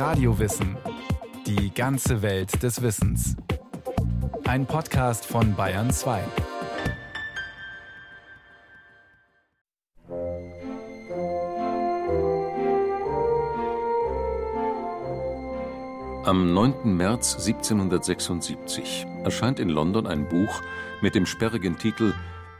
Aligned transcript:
Radiowissen. 0.00 0.78
Die 1.46 1.74
ganze 1.74 2.22
Welt 2.22 2.62
des 2.62 2.80
Wissens. 2.80 3.36
Ein 4.46 4.64
Podcast 4.64 5.26
von 5.26 5.54
Bayern 5.54 5.90
2. 5.90 6.22
Am 16.24 16.54
9. 16.54 16.96
März 16.96 17.34
1776 17.46 19.06
erscheint 19.24 19.60
in 19.60 19.68
London 19.68 20.06
ein 20.06 20.26
Buch 20.26 20.62
mit 21.02 21.14
dem 21.14 21.26
sperrigen 21.26 21.76
Titel 21.76 22.14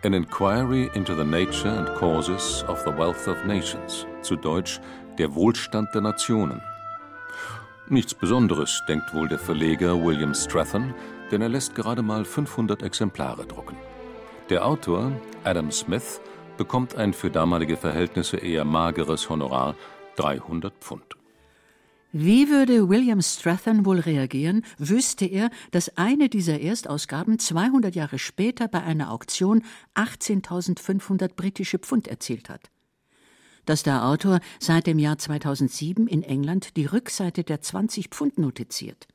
An 0.04 0.12
Inquiry 0.12 0.90
into 0.92 1.14
the 1.14 1.24
Nature 1.24 1.70
and 1.70 1.88
Causes 1.98 2.62
of 2.68 2.80
the 2.80 2.92
Wealth 2.92 3.26
of 3.26 3.42
Nations, 3.46 4.06
zu 4.20 4.36
Deutsch 4.36 4.78
Der 5.16 5.34
Wohlstand 5.34 5.88
der 5.94 6.02
Nationen. 6.02 6.60
Nichts 7.88 8.14
Besonderes, 8.14 8.82
denkt 8.88 9.12
wohl 9.14 9.28
der 9.28 9.38
Verleger 9.38 10.04
William 10.04 10.34
Strathern, 10.34 10.94
denn 11.30 11.42
er 11.42 11.48
lässt 11.48 11.74
gerade 11.74 12.02
mal 12.02 12.24
500 12.24 12.82
Exemplare 12.82 13.46
drucken. 13.46 13.76
Der 14.48 14.64
Autor, 14.64 15.12
Adam 15.44 15.70
Smith, 15.70 16.20
bekommt 16.56 16.94
ein 16.96 17.12
für 17.12 17.30
damalige 17.30 17.76
Verhältnisse 17.76 18.36
eher 18.36 18.64
mageres 18.64 19.28
Honorar, 19.30 19.74
300 20.16 20.74
Pfund. 20.80 21.16
Wie 22.12 22.48
würde 22.48 22.88
William 22.88 23.22
Strathern 23.22 23.86
wohl 23.86 24.00
reagieren, 24.00 24.64
wüsste 24.78 25.24
er, 25.26 25.50
dass 25.70 25.96
eine 25.96 26.28
dieser 26.28 26.60
Erstausgaben 26.60 27.38
200 27.38 27.94
Jahre 27.94 28.18
später 28.18 28.66
bei 28.66 28.82
einer 28.82 29.12
Auktion 29.12 29.62
18.500 29.94 31.34
britische 31.36 31.78
Pfund 31.78 32.08
erzielt 32.08 32.48
hat? 32.48 32.70
Dass 33.66 33.82
der 33.82 34.04
Autor 34.04 34.40
seit 34.58 34.86
dem 34.86 34.98
Jahr 34.98 35.18
2007 35.18 36.06
in 36.06 36.22
England 36.22 36.76
die 36.76 36.86
Rückseite 36.86 37.44
der 37.44 37.60
20-Pfund-Note 37.60 38.68
ziert. 38.68 39.08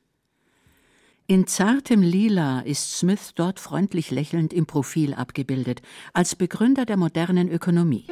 In 1.28 1.48
zartem 1.48 2.02
Lila 2.02 2.60
ist 2.60 2.98
Smith 2.98 3.32
dort 3.34 3.58
freundlich 3.58 4.12
lächelnd 4.12 4.52
im 4.52 4.66
Profil 4.66 5.12
abgebildet, 5.12 5.82
als 6.12 6.36
Begründer 6.36 6.86
der 6.86 6.96
modernen 6.96 7.48
Ökonomie. 7.48 8.06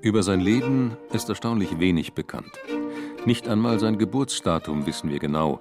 Über 0.00 0.22
sein 0.22 0.40
Leben 0.40 0.98
ist 1.12 1.30
erstaunlich 1.30 1.78
wenig 1.78 2.12
bekannt. 2.12 2.52
Nicht 3.24 3.48
einmal 3.48 3.80
sein 3.80 3.96
Geburtsdatum 3.96 4.84
wissen 4.84 5.10
wir 5.10 5.18
genau, 5.18 5.60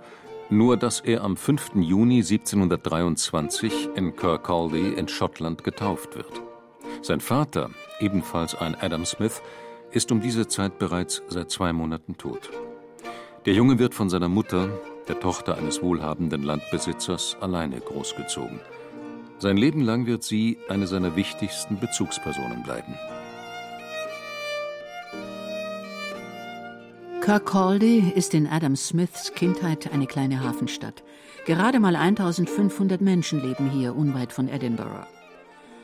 nur 0.57 0.77
dass 0.77 0.99
er 0.99 1.23
am 1.23 1.35
5. 1.35 1.71
Juni 1.75 2.17
1723 2.17 3.89
in 3.95 4.15
Kirkcaldy 4.15 4.93
in 4.93 5.07
Schottland 5.07 5.63
getauft 5.63 6.15
wird. 6.15 6.41
Sein 7.01 7.19
Vater, 7.19 7.71
ebenfalls 7.99 8.55
ein 8.55 8.75
Adam 8.75 9.05
Smith, 9.05 9.41
ist 9.91 10.11
um 10.11 10.21
diese 10.21 10.47
Zeit 10.47 10.79
bereits 10.79 11.21
seit 11.27 11.51
zwei 11.51 11.73
Monaten 11.73 12.17
tot. 12.17 12.49
Der 13.45 13.53
Junge 13.53 13.77
wird 13.77 13.93
von 13.93 14.09
seiner 14.09 14.29
Mutter, 14.29 14.69
der 15.07 15.19
Tochter 15.19 15.57
eines 15.57 15.81
wohlhabenden 15.81 16.43
Landbesitzers, 16.43 17.35
alleine 17.41 17.79
großgezogen. 17.79 18.61
Sein 19.37 19.57
Leben 19.57 19.81
lang 19.81 20.05
wird 20.05 20.23
sie 20.23 20.57
eine 20.69 20.87
seiner 20.87 21.15
wichtigsten 21.17 21.79
Bezugspersonen 21.79 22.63
bleiben. 22.63 22.93
Kirkcaldy 27.23 28.11
ist 28.13 28.33
in 28.33 28.47
Adam 28.47 28.75
Smiths 28.75 29.31
Kindheit 29.33 29.93
eine 29.93 30.07
kleine 30.07 30.41
Hafenstadt. 30.41 31.03
Gerade 31.45 31.79
mal 31.79 31.95
1500 31.95 32.99
Menschen 32.99 33.39
leben 33.39 33.69
hier 33.69 33.95
unweit 33.95 34.33
von 34.33 34.49
Edinburgh. 34.49 35.07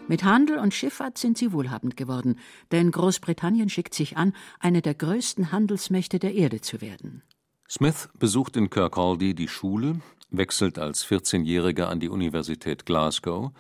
Mit 0.09 0.25
Handel 0.25 0.57
und 0.57 0.73
Schifffahrt 0.73 1.17
sind 1.17 1.37
sie 1.37 1.53
wohlhabend 1.53 1.95
geworden, 1.95 2.39
denn 2.73 2.91
Großbritannien 2.91 3.69
schickt 3.69 3.93
sich 3.93 4.17
an, 4.17 4.33
eine 4.59 4.81
der 4.81 4.95
größten 4.95 5.53
Handelsmächte 5.53 6.19
der 6.19 6.33
Erde 6.33 6.59
zu 6.59 6.81
werden. 6.81 7.23
Smith 7.69 8.09
besucht 8.19 8.57
in 8.57 8.69
Kirkcaldy 8.69 9.33
die 9.33 9.47
Schule, 9.47 10.01
wechselt 10.31 10.77
als 10.77 11.05
14-Jähriger 11.05 11.85
an 11.85 12.01
die 12.01 12.09
Universität 12.09 12.85
Glasgow 12.85 13.51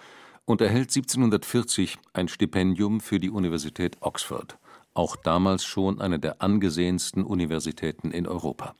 und 0.43 0.59
erhält 0.59 0.89
1740 0.89 1.97
ein 2.11 2.27
Stipendium 2.27 2.99
für 2.99 3.21
die 3.21 3.29
Universität 3.29 3.95
Oxford 4.01 4.57
auch 4.99 5.15
damals 5.15 5.63
schon 5.63 6.01
eine 6.01 6.19
der 6.19 6.41
angesehensten 6.41 7.23
Universitäten 7.23 8.11
in 8.11 8.27
Europa. 8.27 8.75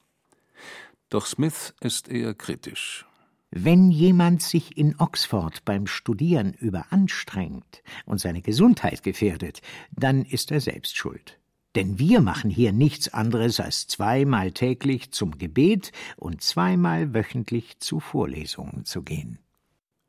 Doch 1.08 1.24
Smith 1.24 1.74
ist 1.80 2.10
eher 2.10 2.34
kritisch. 2.34 3.06
Wenn 3.50 3.90
jemand 3.90 4.42
sich 4.42 4.76
in 4.76 4.96
Oxford 4.98 5.64
beim 5.64 5.86
Studieren 5.86 6.52
überanstrengt 6.52 7.82
und 8.04 8.20
seine 8.20 8.42
Gesundheit 8.42 9.02
gefährdet, 9.02 9.62
dann 9.92 10.26
ist 10.26 10.52
er 10.52 10.60
selbst 10.60 10.94
schuld. 10.94 11.38
Denn 11.74 11.98
wir 11.98 12.20
machen 12.20 12.50
hier 12.50 12.72
nichts 12.72 13.08
anderes 13.14 13.58
als 13.58 13.86
zweimal 13.86 14.52
täglich 14.52 15.12
zum 15.12 15.38
Gebet 15.38 15.90
und 16.16 16.42
zweimal 16.42 17.14
wöchentlich 17.14 17.80
zu 17.80 17.98
Vorlesungen 17.98 18.84
zu 18.84 19.02
gehen. 19.02 19.38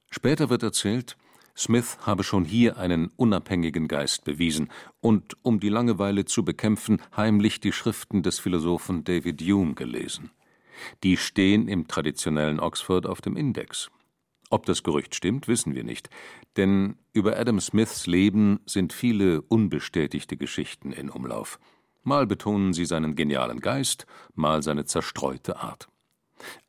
Später 0.10 0.50
wird 0.50 0.62
erzählt, 0.62 1.16
Smith 1.56 1.98
habe 2.02 2.24
schon 2.24 2.46
hier 2.46 2.78
einen 2.78 3.12
unabhängigen 3.18 3.88
Geist 3.88 4.24
bewiesen 4.24 4.70
und, 5.00 5.38
um 5.42 5.60
die 5.60 5.70
Langeweile 5.70 6.26
zu 6.26 6.44
bekämpfen, 6.44 7.02
heimlich 7.16 7.60
die 7.60 7.72
Schriften 7.72 8.24
des 8.24 8.40
Philosophen 8.40 9.04
David 9.04 9.42
Hume 9.42 9.74
gelesen. 9.74 10.32
Die 11.04 11.18
stehen 11.18 11.68
im 11.68 11.88
traditionellen 11.88 12.60
Oxford 12.60 13.06
auf 13.06 13.22
dem 13.22 13.36
Index. 13.36 13.92
Ob 14.50 14.66
das 14.66 14.84
Gerücht 14.84 15.16
stimmt, 15.16 15.48
wissen 15.48 15.76
wir 15.76 15.84
nicht, 15.84 16.10
denn 16.58 16.98
über 17.14 17.38
Adam 17.38 17.60
Smiths 17.60 18.08
Leben 18.08 18.60
sind 18.66 18.92
viele 18.92 19.42
unbestätigte 19.42 20.36
Geschichten 20.36 20.92
in 20.92 21.10
Umlauf. 21.10 21.60
Mal 22.04 22.26
betonen 22.26 22.74
sie 22.74 22.86
seinen 22.86 23.16
genialen 23.16 23.60
Geist, 23.60 24.08
mal 24.34 24.64
seine 24.64 24.86
zerstreute 24.86 25.58
Art. 25.58 25.91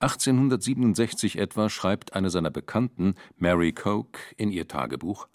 1867 0.00 1.38
etwa 1.38 1.69
schreibt 1.69 2.15
eine 2.15 2.31
seiner 2.31 2.50
Bekannten, 2.50 3.15
Mary 3.37 3.72
Coke, 3.72 4.19
in 4.37 4.50
ihr 4.50 4.69
Tagebuch: 4.69 5.28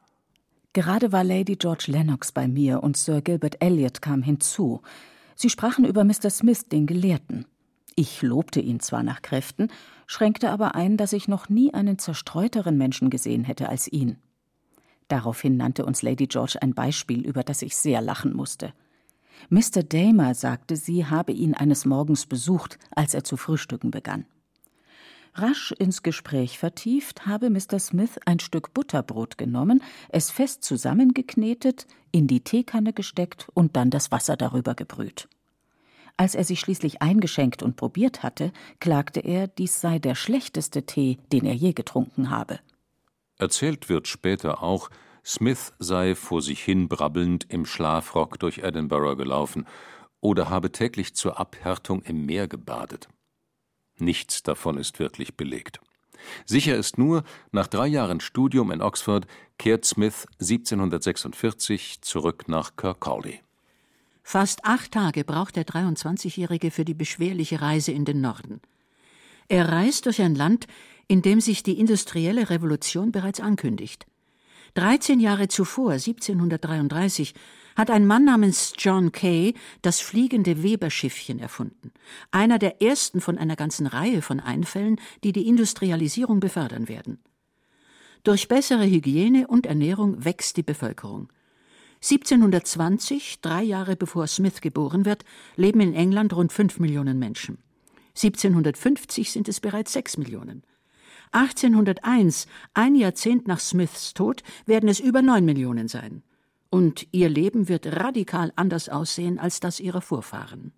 Gerade 0.74 1.12
war 1.12 1.24
Lady 1.24 1.56
George 1.56 1.86
Lennox 1.88 2.32
bei 2.32 2.48
mir 2.48 2.84
und 2.84 2.98
Sir 2.98 3.22
Gilbert 3.22 3.62
Elliot 3.62 4.02
kam 4.02 4.22
hinzu. 4.22 4.82
Sie 5.36 5.50
sprachen 5.50 5.86
über 5.86 6.04
Mr. 6.04 6.30
Smith, 6.30 6.66
den 6.70 6.86
Gelehrten. 6.86 7.46
Ich 7.96 8.22
lobte 8.22 8.60
ihn 8.60 8.80
zwar 8.80 9.02
nach 9.02 9.24
Kräften, 9.24 9.72
schränkte 10.06 10.52
aber 10.52 10.76
ein, 10.76 10.98
dass 10.98 11.14
ich 11.14 11.28
noch 11.28 11.50
nie 11.50 11.74
einen 11.74 11.98
zerstreuteren 11.98 12.78
Menschen 12.78 13.10
gesehen 13.10 13.44
hätte 13.44 13.70
als 13.70 13.92
ihn. 13.92 14.18
Daraufhin 15.08 15.58
nannte 15.58 15.86
uns 15.86 16.02
Lady 16.02 16.28
George 16.28 16.58
ein 16.62 16.74
Beispiel, 16.74 17.26
über 17.26 17.44
das 17.44 17.62
ich 17.62 17.76
sehr 17.76 18.02
lachen 18.02 18.36
musste. 18.36 18.74
Mr. 19.50 19.84
Damer 19.84 20.34
sagte, 20.34 20.76
sie 20.76 21.06
habe 21.06 21.32
ihn 21.32 21.54
eines 21.54 21.86
Morgens 21.86 22.26
besucht, 22.26 22.78
als 22.92 23.14
er 23.14 23.24
zu 23.24 23.38
frühstücken 23.38 23.92
begann. 23.92 24.26
Rasch 25.34 25.72
ins 25.72 26.02
Gespräch 26.02 26.58
vertieft, 26.58 27.28
habe 27.28 27.50
Mr. 27.50 27.80
Smith 27.80 28.20
ein 28.26 28.40
Stück 28.40 28.74
Butterbrot 28.74 29.38
genommen, 29.38 29.84
es 30.10 30.32
fest 30.32 30.64
zusammengeknetet, 30.64 31.86
in 32.12 32.26
die 32.28 32.44
Teekanne 32.44 32.92
gesteckt 32.92 33.48
und 33.54 33.76
dann 33.76 33.92
das 33.92 34.12
Wasser 34.12 34.36
darüber 34.36 34.74
gebrüht. 34.74 35.30
Als 36.18 36.34
er 36.34 36.44
sich 36.44 36.60
schließlich 36.60 37.04
eingeschenkt 37.04 37.62
und 37.62 37.76
probiert 37.76 38.24
hatte, 38.24 38.52
klagte 38.80 39.20
er, 39.20 39.48
dies 39.48 39.80
sei 39.80 40.00
der 40.00 40.16
schlechteste 40.16 40.84
Tee, 40.88 41.20
den 41.32 41.46
er 41.46 41.54
je 41.54 41.74
getrunken 41.74 42.32
habe. 42.32 42.60
Erzählt 43.38 43.88
wird 43.88 44.08
später 44.08 44.64
auch, 44.64 44.90
Smith 45.28 45.74
sei 45.78 46.16
vor 46.16 46.42
sich 46.42 46.64
hin 46.64 46.88
brabbelnd 46.88 47.48
im 47.50 47.66
Schlafrock 47.66 48.40
durch 48.40 48.60
Edinburgh 48.60 49.18
gelaufen 49.18 49.68
oder 50.22 50.50
habe 50.50 50.72
täglich 50.72 51.16
zur 51.16 51.38
Abhärtung 51.38 52.02
im 52.04 52.26
Meer 52.26 52.48
gebadet. 52.48 53.10
Nichts 54.00 54.42
davon 54.42 54.78
ist 54.78 55.00
wirklich 55.00 55.36
belegt. 55.36 55.82
Sicher 56.46 56.78
ist 56.78 56.98
nur, 56.98 57.26
nach 57.52 57.68
drei 57.68 57.88
Jahren 57.88 58.22
Studium 58.22 58.72
in 58.72 58.82
Oxford 58.82 59.28
kehrt 59.58 59.84
Smith 59.84 60.28
1746 60.40 62.02
zurück 62.02 62.48
nach 62.48 62.78
Kirkcaldy. 62.78 63.42
Fast 64.24 64.64
acht 64.64 64.94
Tage 64.94 65.26
braucht 65.26 65.58
der 65.58 65.66
23-Jährige 65.66 66.72
für 66.72 66.86
die 66.86 66.94
beschwerliche 66.94 67.62
Reise 67.62 67.92
in 67.92 68.06
den 68.06 68.22
Norden. 68.22 68.62
Er 69.50 69.68
reist 69.70 70.06
durch 70.06 70.22
ein 70.22 70.36
Land, 70.36 70.68
in 71.10 71.22
dem 71.22 71.42
sich 71.42 71.64
die 71.64 71.80
industrielle 71.80 72.50
Revolution 72.50 73.12
bereits 73.12 73.42
ankündigt. 73.42 74.06
13 74.74 75.20
Jahre 75.20 75.48
zuvor, 75.48 75.94
1733, 75.94 77.34
hat 77.76 77.92
ein 77.92 78.08
Mann 78.08 78.26
namens 78.26 78.74
John 78.78 79.12
Kay 79.12 79.54
das 79.82 80.00
fliegende 80.00 80.64
Weberschiffchen 80.64 81.40
erfunden, 81.40 81.92
einer 82.32 82.58
der 82.58 82.82
ersten 82.82 83.22
von 83.22 83.38
einer 83.38 83.56
ganzen 83.56 83.86
Reihe 83.86 84.22
von 84.22 84.40
Einfällen, 84.40 85.00
die 85.24 85.32
die 85.32 85.48
Industrialisierung 85.48 86.40
befördern 86.40 86.90
werden. 86.90 87.20
Durch 88.24 88.48
bessere 88.48 88.86
Hygiene 88.86 89.48
und 89.48 89.68
Ernährung 89.68 90.26
wächst 90.26 90.58
die 90.58 90.64
Bevölkerung. 90.64 91.30
1720, 92.02 93.42
drei 93.42 93.64
Jahre 93.64 93.96
bevor 93.96 94.28
Smith 94.28 94.62
geboren 94.62 95.06
wird, 95.06 95.24
leben 95.56 95.82
in 95.82 95.94
England 95.94 96.34
rund 96.34 96.52
fünf 96.52 96.80
Millionen 96.80 97.20
Menschen. 97.20 97.60
1750 98.16 99.32
sind 99.32 99.48
es 99.48 99.60
bereits 99.60 99.94
sechs 99.94 100.18
Millionen. 100.18 100.64
1801, 101.32 102.48
ein 102.74 102.96
Jahrzehnt 102.96 103.48
nach 103.48 103.60
Smiths 103.60 104.14
Tod, 104.14 104.44
werden 104.66 104.90
es 104.90 105.00
über 105.00 105.22
neun 105.22 105.46
Millionen 105.46 105.88
sein. 105.88 106.24
Und 106.70 107.08
ihr 107.12 107.30
Leben 107.30 107.70
wird 107.70 107.88
radikal 107.88 108.52
anders 108.56 108.90
aussehen 108.90 109.40
als 109.40 109.60
das 109.60 109.80
ihrer 109.80 110.02
Vorfahren. 110.02 110.74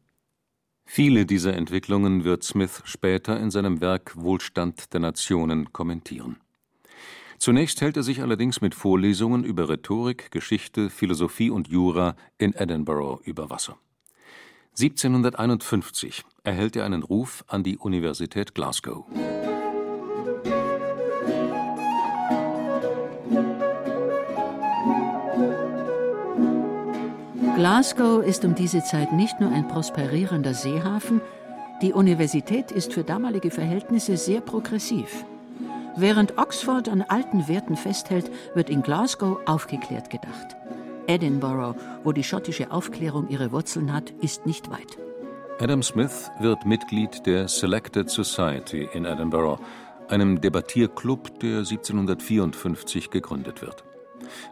Viele 0.86 1.26
dieser 1.26 1.56
Entwicklungen 1.56 2.24
wird 2.24 2.44
Smith 2.44 2.82
später 2.86 3.40
in 3.40 3.52
seinem 3.52 3.80
Werk 3.80 4.16
Wohlstand 4.16 4.92
der 4.94 5.00
Nationen 5.00 5.72
kommentieren. 5.72 6.38
Zunächst 7.38 7.80
hält 7.80 7.96
er 7.96 8.04
sich 8.04 8.22
allerdings 8.22 8.60
mit 8.60 8.76
Vorlesungen 8.76 9.44
über 9.44 9.70
Rhetorik, 9.70 10.32
Geschichte, 10.32 10.90
Philosophie 10.90 11.52
und 11.52 11.68
Jura 11.68 12.16
in 12.38 12.54
Edinburgh 12.54 13.22
über 13.24 13.50
Wasser. 13.50 13.78
1751 14.72 16.24
erhält 16.44 16.76
er 16.76 16.86
einen 16.86 17.04
Ruf 17.04 17.46
an 17.48 17.64
die 17.64 17.78
Universität 17.78 18.56
Glasgow. 18.56 19.06
Glasgow 27.60 28.24
ist 28.24 28.46
um 28.46 28.56
diese 28.56 28.86
Zeit 28.86 29.12
nicht 29.12 29.42
nur 29.42 29.52
ein 29.52 29.68
prosperierender 29.68 30.54
Seehafen, 30.54 31.20
die 31.82 31.92
Universität 31.92 32.72
ist 32.72 32.94
für 32.94 33.04
damalige 33.04 33.52
Verhältnisse 33.52 34.16
sehr 34.16 34.40
progressiv. 34.40 35.26
Während 35.98 36.38
Oxford 36.38 36.88
an 36.88 37.02
alten 37.02 37.50
Werten 37.50 37.76
festhält, 37.76 38.32
wird 38.56 38.70
in 38.70 38.82
Glasgow 38.82 39.40
aufgeklärt 39.46 40.10
gedacht. 40.10 40.56
Edinburgh, 41.08 41.78
wo 42.06 42.14
die 42.14 42.24
schottische 42.24 42.72
Aufklärung 42.72 43.28
ihre 43.28 43.52
Wurzeln 43.52 43.92
hat, 43.92 44.10
ist 44.22 44.46
nicht 44.46 44.72
weit. 44.72 44.98
Adam 45.60 45.84
Smith 45.84 46.32
wird 46.40 46.66
Mitglied 46.66 47.26
der 47.26 47.50
Selected 47.50 48.10
Society 48.10 48.88
in 48.94 49.04
Edinburgh, 49.04 49.62
einem 50.08 50.40
Debattierclub, 50.40 51.42
der 51.42 51.58
1754 51.58 53.10
gegründet 53.10 53.62
wird. 53.62 53.84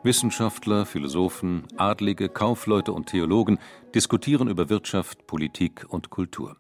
Wissenschaftler, 0.04 0.86
Philosophen, 0.86 1.68
Adlige, 1.78 2.30
Kaufleute 2.30 2.94
und 2.94 3.08
Theologen 3.08 3.60
diskutieren 3.94 4.48
über 4.48 4.70
Wirtschaft, 4.70 5.28
Politik 5.28 5.86
und 5.90 6.10
Kultur. 6.10 6.58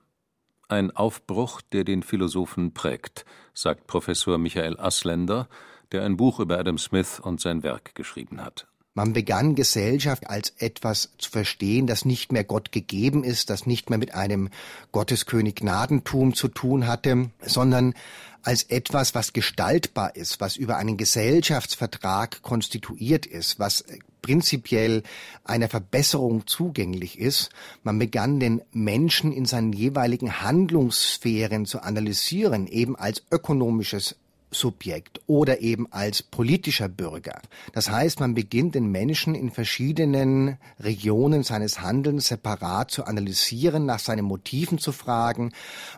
Ein 0.69 0.91
Aufbruch, 0.91 1.61
der 1.61 1.83
den 1.83 2.03
Philosophen 2.03 2.73
prägt, 2.73 3.25
sagt 3.53 3.87
Professor 3.87 4.37
Michael 4.37 4.79
Asländer, 4.79 5.47
der 5.91 6.03
ein 6.03 6.17
Buch 6.17 6.39
über 6.39 6.59
Adam 6.59 6.77
Smith 6.77 7.19
und 7.19 7.39
sein 7.39 7.63
Werk 7.63 7.95
geschrieben 7.95 8.43
hat. 8.43 8.67
Man 8.97 9.13
begann 9.13 9.53
Gesellschaft 9.53 10.27
als 10.27 10.53
etwas 10.57 11.11
zu 11.19 11.29
verstehen, 11.29 11.85
das 11.85 12.03
nicht 12.03 12.31
mehr 12.31 12.44
Gott 12.44 12.71
gegeben 12.71 13.23
ist, 13.23 13.51
das 13.51 13.67
nicht 13.67 13.91
mehr 13.91 13.99
mit 13.99 14.15
einem 14.15 14.49
Gotteskönig 14.91 15.53
Gnadentum 15.53 16.33
zu 16.33 16.47
tun 16.47 16.88
hatte, 16.88 17.29
sondern 17.45 17.94
als 18.41 18.63
etwas, 18.63 19.13
was 19.13 19.33
gestaltbar 19.33 20.15
ist, 20.15 20.41
was 20.41 20.57
über 20.57 20.77
einen 20.77 20.97
Gesellschaftsvertrag 20.97 22.41
konstituiert 22.41 23.27
ist, 23.27 23.59
was 23.59 23.83
prinzipiell 24.23 25.03
einer 25.44 25.69
Verbesserung 25.69 26.47
zugänglich 26.47 27.19
ist. 27.19 27.51
Man 27.83 27.99
begann 27.99 28.39
den 28.39 28.63
Menschen 28.71 29.31
in 29.31 29.45
seinen 29.45 29.73
jeweiligen 29.73 30.41
Handlungssphären 30.41 31.67
zu 31.67 31.83
analysieren, 31.83 32.65
eben 32.65 32.95
als 32.95 33.21
ökonomisches 33.29 34.15
Subjekt 34.49 35.19
oder 35.27 35.61
eben 35.61 35.91
als 35.91 36.23
politischer 36.23 36.88
Bürger. 36.88 37.41
Das 37.73 37.89
heißt, 37.89 38.19
man 38.21 38.33
beginnt 38.33 38.75
den 38.75 38.89
Menschen 38.91 39.35
in 39.35 39.51
verschiedenen 39.51 40.57
Regionen 40.79 41.44
seines 41.44 41.81
Handelns 41.81 42.27
separat 42.27 42.91
zu 42.91 43.05
analysieren, 43.05 43.85
nach 43.85 43.99
seinen 43.99 44.25
Motiven 44.25 44.77
zu 44.77 44.94
fragen. 44.94 45.51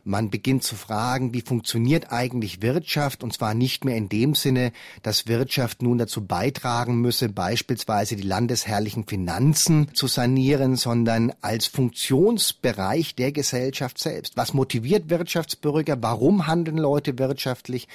Man 0.03 0.31
beginnt 0.31 0.63
zu 0.63 0.75
fragen, 0.75 1.33
wie 1.33 1.41
funktioniert 1.41 2.11
eigentlich 2.11 2.61
Wirtschaft 2.61 3.23
und 3.23 3.33
zwar 3.33 3.53
nicht 3.53 3.85
mehr 3.85 3.97
in 3.97 4.09
dem 4.09 4.33
Sinne, 4.33 4.71
dass 5.03 5.27
Wirtschaft 5.27 5.83
nun 5.83 5.99
dazu 5.99 6.25
beitragen 6.25 7.01
müsse, 7.01 7.29
beispielsweise 7.29 8.15
die 8.15 8.23
landesherrlichen 8.23 9.05
Finanzen 9.05 9.93
zu 9.93 10.07
sanieren, 10.07 10.75
sondern 10.75 11.33
als 11.41 11.67
Funktionsbereich 11.67 13.15
der 13.15 13.31
Gesellschaft 13.31 13.99
selbst. 13.99 14.37
Was 14.37 14.53
motiviert 14.53 15.09
Wirtschaftsbürger? 15.09 15.97
Warum 16.01 16.47
handeln 16.47 16.77
Leute 16.77 17.19
wirtschaftlich? 17.19 17.87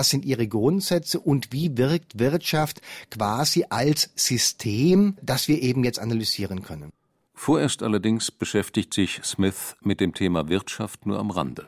Was 0.00 0.08
sind 0.08 0.24
ihre 0.24 0.48
Grundsätze 0.48 1.20
und 1.20 1.52
wie 1.52 1.76
wirkt 1.76 2.18
Wirtschaft 2.18 2.80
quasi 3.10 3.66
als 3.68 4.10
System, 4.16 5.18
das 5.20 5.46
wir 5.46 5.60
eben 5.60 5.84
jetzt 5.84 5.98
analysieren 5.98 6.62
können. 6.62 6.88
Vorerst 7.34 7.82
allerdings 7.82 8.30
beschäftigt 8.30 8.94
sich 8.94 9.20
Smith 9.24 9.76
mit 9.82 10.00
dem 10.00 10.14
Thema 10.14 10.48
Wirtschaft 10.48 11.04
nur 11.04 11.18
am 11.18 11.30
Rande. 11.30 11.66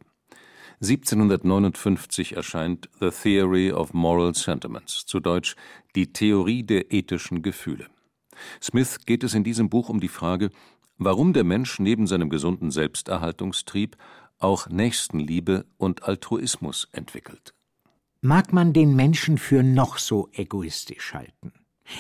1759 0.81 2.37
erscheint 2.37 2.88
The 3.00 3.11
Theory 3.11 3.70
of 3.70 3.93
Moral 3.93 4.34
Sentiments, 4.34 5.05
zu 5.05 5.20
Deutsch 5.20 5.55
Die 5.94 6.11
Theorie 6.14 6.62
der 6.62 6.90
ethischen 6.90 7.43
Gefühle. 7.43 7.88
Smith 8.62 8.96
geht 9.05 9.25
es 9.25 9.34
in 9.34 9.44
diesem 9.44 9.69
Buch 9.69 9.90
um 9.90 10.00
die 10.00 10.08
Frage, 10.08 10.49
warum 10.96 11.34
der 11.34 11.44
Mensch 11.44 11.79
neben 11.81 12.06
seinem 12.06 12.31
gesunden 12.31 12.70
Selbsterhaltungstrieb 12.70 13.99
auch 14.38 14.70
Nächstenliebe 14.70 15.67
und 15.76 16.05
Altruismus 16.05 16.88
entwickelt. 16.93 17.52
Mag 18.25 18.53
man 18.53 18.73
den 18.73 18.95
Menschen 18.95 19.37
für 19.37 19.65
noch 19.65 19.99
so 19.99 20.29
egoistisch 20.33 21.13
halten. 21.13 21.53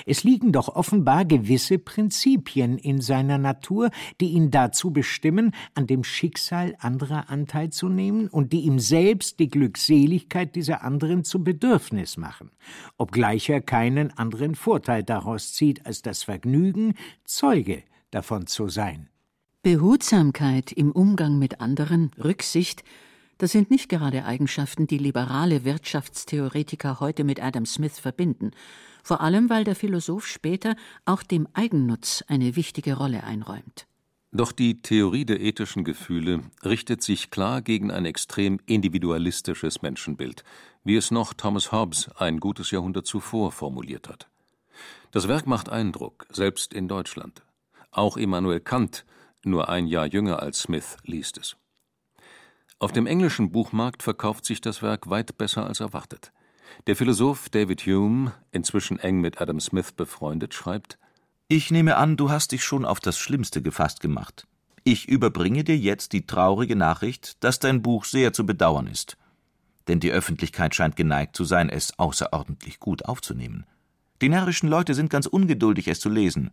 Es 0.06 0.22
liegen 0.22 0.52
doch 0.52 0.68
offenbar 0.68 1.24
gewisse 1.24 1.80
Prinzipien 1.80 2.78
in 2.78 3.00
seiner 3.00 3.38
Natur, 3.38 3.90
die 4.20 4.28
ihn 4.28 4.52
dazu 4.52 4.92
bestimmen, 4.92 5.52
an 5.74 5.88
dem 5.88 6.04
Schicksal 6.04 6.76
anderer 6.78 7.28
Anteil 7.28 7.70
zu 7.70 7.88
nehmen 7.88 8.28
und 8.28 8.52
die 8.52 8.60
ihm 8.60 8.78
selbst 8.78 9.40
die 9.40 9.48
Glückseligkeit 9.48 10.54
dieser 10.54 10.84
anderen 10.84 11.24
zu 11.24 11.42
Bedürfnis 11.42 12.16
machen, 12.16 12.52
obgleich 12.96 13.48
er 13.48 13.60
keinen 13.60 14.16
anderen 14.16 14.54
Vorteil 14.54 15.02
daraus 15.02 15.52
zieht, 15.52 15.86
als 15.86 16.02
das 16.02 16.22
Vergnügen, 16.22 16.94
Zeuge 17.24 17.82
davon 18.12 18.46
zu 18.46 18.68
sein. 18.68 19.08
Behutsamkeit 19.64 20.70
im 20.70 20.92
Umgang 20.92 21.40
mit 21.40 21.60
anderen, 21.60 22.12
Rücksicht, 22.22 22.84
das 23.42 23.50
sind 23.50 23.72
nicht 23.72 23.88
gerade 23.88 24.24
Eigenschaften, 24.24 24.86
die 24.86 24.98
liberale 24.98 25.64
Wirtschaftstheoretiker 25.64 27.00
heute 27.00 27.24
mit 27.24 27.42
Adam 27.42 27.66
Smith 27.66 27.98
verbinden, 27.98 28.52
vor 29.02 29.20
allem 29.20 29.50
weil 29.50 29.64
der 29.64 29.74
Philosoph 29.74 30.28
später 30.28 30.76
auch 31.06 31.24
dem 31.24 31.48
Eigennutz 31.52 32.22
eine 32.28 32.54
wichtige 32.54 32.94
Rolle 32.94 33.24
einräumt. 33.24 33.88
Doch 34.30 34.52
die 34.52 34.80
Theorie 34.80 35.24
der 35.24 35.40
ethischen 35.40 35.82
Gefühle 35.82 36.44
richtet 36.64 37.02
sich 37.02 37.32
klar 37.32 37.62
gegen 37.62 37.90
ein 37.90 38.04
extrem 38.04 38.60
individualistisches 38.66 39.82
Menschenbild, 39.82 40.44
wie 40.84 40.94
es 40.94 41.10
noch 41.10 41.34
Thomas 41.34 41.72
Hobbes 41.72 42.10
ein 42.14 42.38
gutes 42.38 42.70
Jahrhundert 42.70 43.08
zuvor 43.08 43.50
formuliert 43.50 44.08
hat. 44.08 44.28
Das 45.10 45.26
Werk 45.26 45.48
macht 45.48 45.68
Eindruck, 45.68 46.28
selbst 46.30 46.72
in 46.72 46.86
Deutschland. 46.86 47.42
Auch 47.90 48.16
Immanuel 48.16 48.60
Kant, 48.60 49.04
nur 49.42 49.68
ein 49.68 49.88
Jahr 49.88 50.06
jünger 50.06 50.40
als 50.40 50.60
Smith, 50.60 50.96
liest 51.02 51.38
es. 51.38 51.56
Auf 52.82 52.90
dem 52.90 53.06
englischen 53.06 53.52
Buchmarkt 53.52 54.02
verkauft 54.02 54.44
sich 54.44 54.60
das 54.60 54.82
Werk 54.82 55.08
weit 55.08 55.38
besser 55.38 55.68
als 55.68 55.78
erwartet. 55.78 56.32
Der 56.88 56.96
Philosoph 56.96 57.48
David 57.48 57.82
Hume, 57.82 58.32
inzwischen 58.50 58.98
eng 58.98 59.20
mit 59.20 59.40
Adam 59.40 59.60
Smith 59.60 59.92
befreundet, 59.92 60.52
schreibt 60.52 60.98
Ich 61.46 61.70
nehme 61.70 61.96
an, 61.96 62.16
du 62.16 62.28
hast 62.28 62.50
dich 62.50 62.64
schon 62.64 62.84
auf 62.84 62.98
das 62.98 63.18
Schlimmste 63.18 63.62
gefasst 63.62 64.00
gemacht. 64.00 64.48
Ich 64.82 65.08
überbringe 65.08 65.62
dir 65.62 65.78
jetzt 65.78 66.12
die 66.12 66.26
traurige 66.26 66.74
Nachricht, 66.74 67.44
dass 67.44 67.60
dein 67.60 67.82
Buch 67.82 68.04
sehr 68.04 68.32
zu 68.32 68.44
bedauern 68.44 68.88
ist. 68.88 69.16
Denn 69.86 70.00
die 70.00 70.10
Öffentlichkeit 70.10 70.74
scheint 70.74 70.96
geneigt 70.96 71.36
zu 71.36 71.44
sein, 71.44 71.68
es 71.68 71.96
außerordentlich 72.00 72.80
gut 72.80 73.04
aufzunehmen. 73.04 73.64
Die 74.22 74.28
närrischen 74.28 74.68
Leute 74.68 74.94
sind 74.94 75.08
ganz 75.08 75.26
ungeduldig, 75.26 75.86
es 75.86 76.00
zu 76.00 76.08
lesen. 76.08 76.50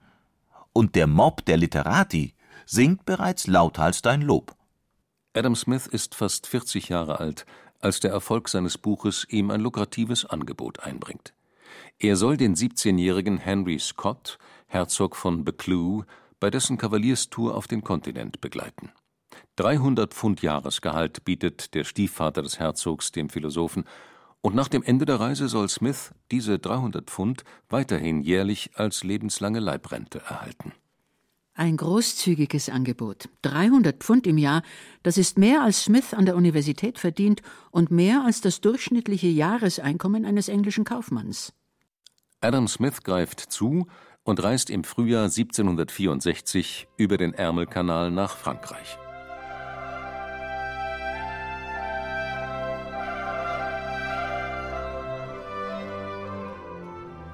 Und 0.73 0.93
der 0.93 1.07
Mob 1.07 1.43
der 1.45 1.57
Literati 1.57 2.35
singt 2.67 3.03
bereits 3.05 3.47
lauthals 3.47 4.03
dein 4.03 4.21
Lob. 4.21 4.58
Adam 5.33 5.55
Smith 5.55 5.85
ist 5.85 6.15
fast 6.15 6.47
40 6.47 6.89
Jahre 6.89 7.19
alt, 7.19 7.45
als 7.79 7.99
der 7.99 8.11
Erfolg 8.11 8.49
seines 8.49 8.79
Buches 8.79 9.27
ihm 9.29 9.51
ein 9.51 9.61
lukratives 9.61 10.25
Angebot 10.25 10.79
einbringt. 10.79 11.33
Er 11.99 12.15
soll 12.15 12.35
den 12.35 12.55
17-jährigen 12.55 13.37
Henry 13.37 13.77
Scott, 13.77 14.39
Herzog 14.65 15.15
von 15.15 15.45
Buccleuch, 15.45 16.05
bei 16.39 16.49
dessen 16.49 16.79
Kavalierstour 16.79 17.55
auf 17.55 17.67
den 17.67 17.83
Kontinent 17.83 18.41
begleiten. 18.41 18.91
300 19.57 20.15
Pfund 20.15 20.41
Jahresgehalt 20.41 21.23
bietet 21.25 21.75
der 21.75 21.83
Stiefvater 21.83 22.41
des 22.41 22.59
Herzogs 22.59 23.11
dem 23.11 23.29
Philosophen, 23.29 23.85
und 24.41 24.55
nach 24.55 24.69
dem 24.69 24.81
Ende 24.81 25.05
der 25.05 25.19
Reise 25.19 25.47
soll 25.47 25.69
Smith 25.69 26.11
diese 26.31 26.57
300 26.57 27.07
Pfund 27.07 27.43
weiterhin 27.69 28.21
jährlich 28.21 28.71
als 28.75 29.03
lebenslange 29.03 29.59
Leibrente 29.59 30.21
erhalten 30.21 30.73
ein 31.59 31.77
großzügiges 31.77 32.69
Angebot. 32.69 33.29
300 33.43 34.01
Pfund 34.01 34.25
im 34.25 34.37
Jahr, 34.37 34.63
das 35.03 35.17
ist 35.17 35.37
mehr 35.37 35.61
als 35.61 35.83
Smith 35.83 36.13
an 36.13 36.25
der 36.25 36.35
Universität 36.35 36.97
verdient 36.97 37.41
und 37.69 37.91
mehr 37.91 38.23
als 38.25 38.41
das 38.41 38.61
durchschnittliche 38.61 39.27
Jahreseinkommen 39.27 40.25
eines 40.25 40.47
englischen 40.47 40.85
Kaufmanns. 40.85 41.53
Adam 42.41 42.67
Smith 42.67 43.03
greift 43.03 43.39
zu 43.39 43.87
und 44.23 44.41
reist 44.41 44.69
im 44.69 44.83
Frühjahr 44.83 45.25
1764 45.25 46.87
über 46.97 47.17
den 47.17 47.33
Ärmelkanal 47.33 48.09
nach 48.09 48.37
Frankreich. 48.37 48.97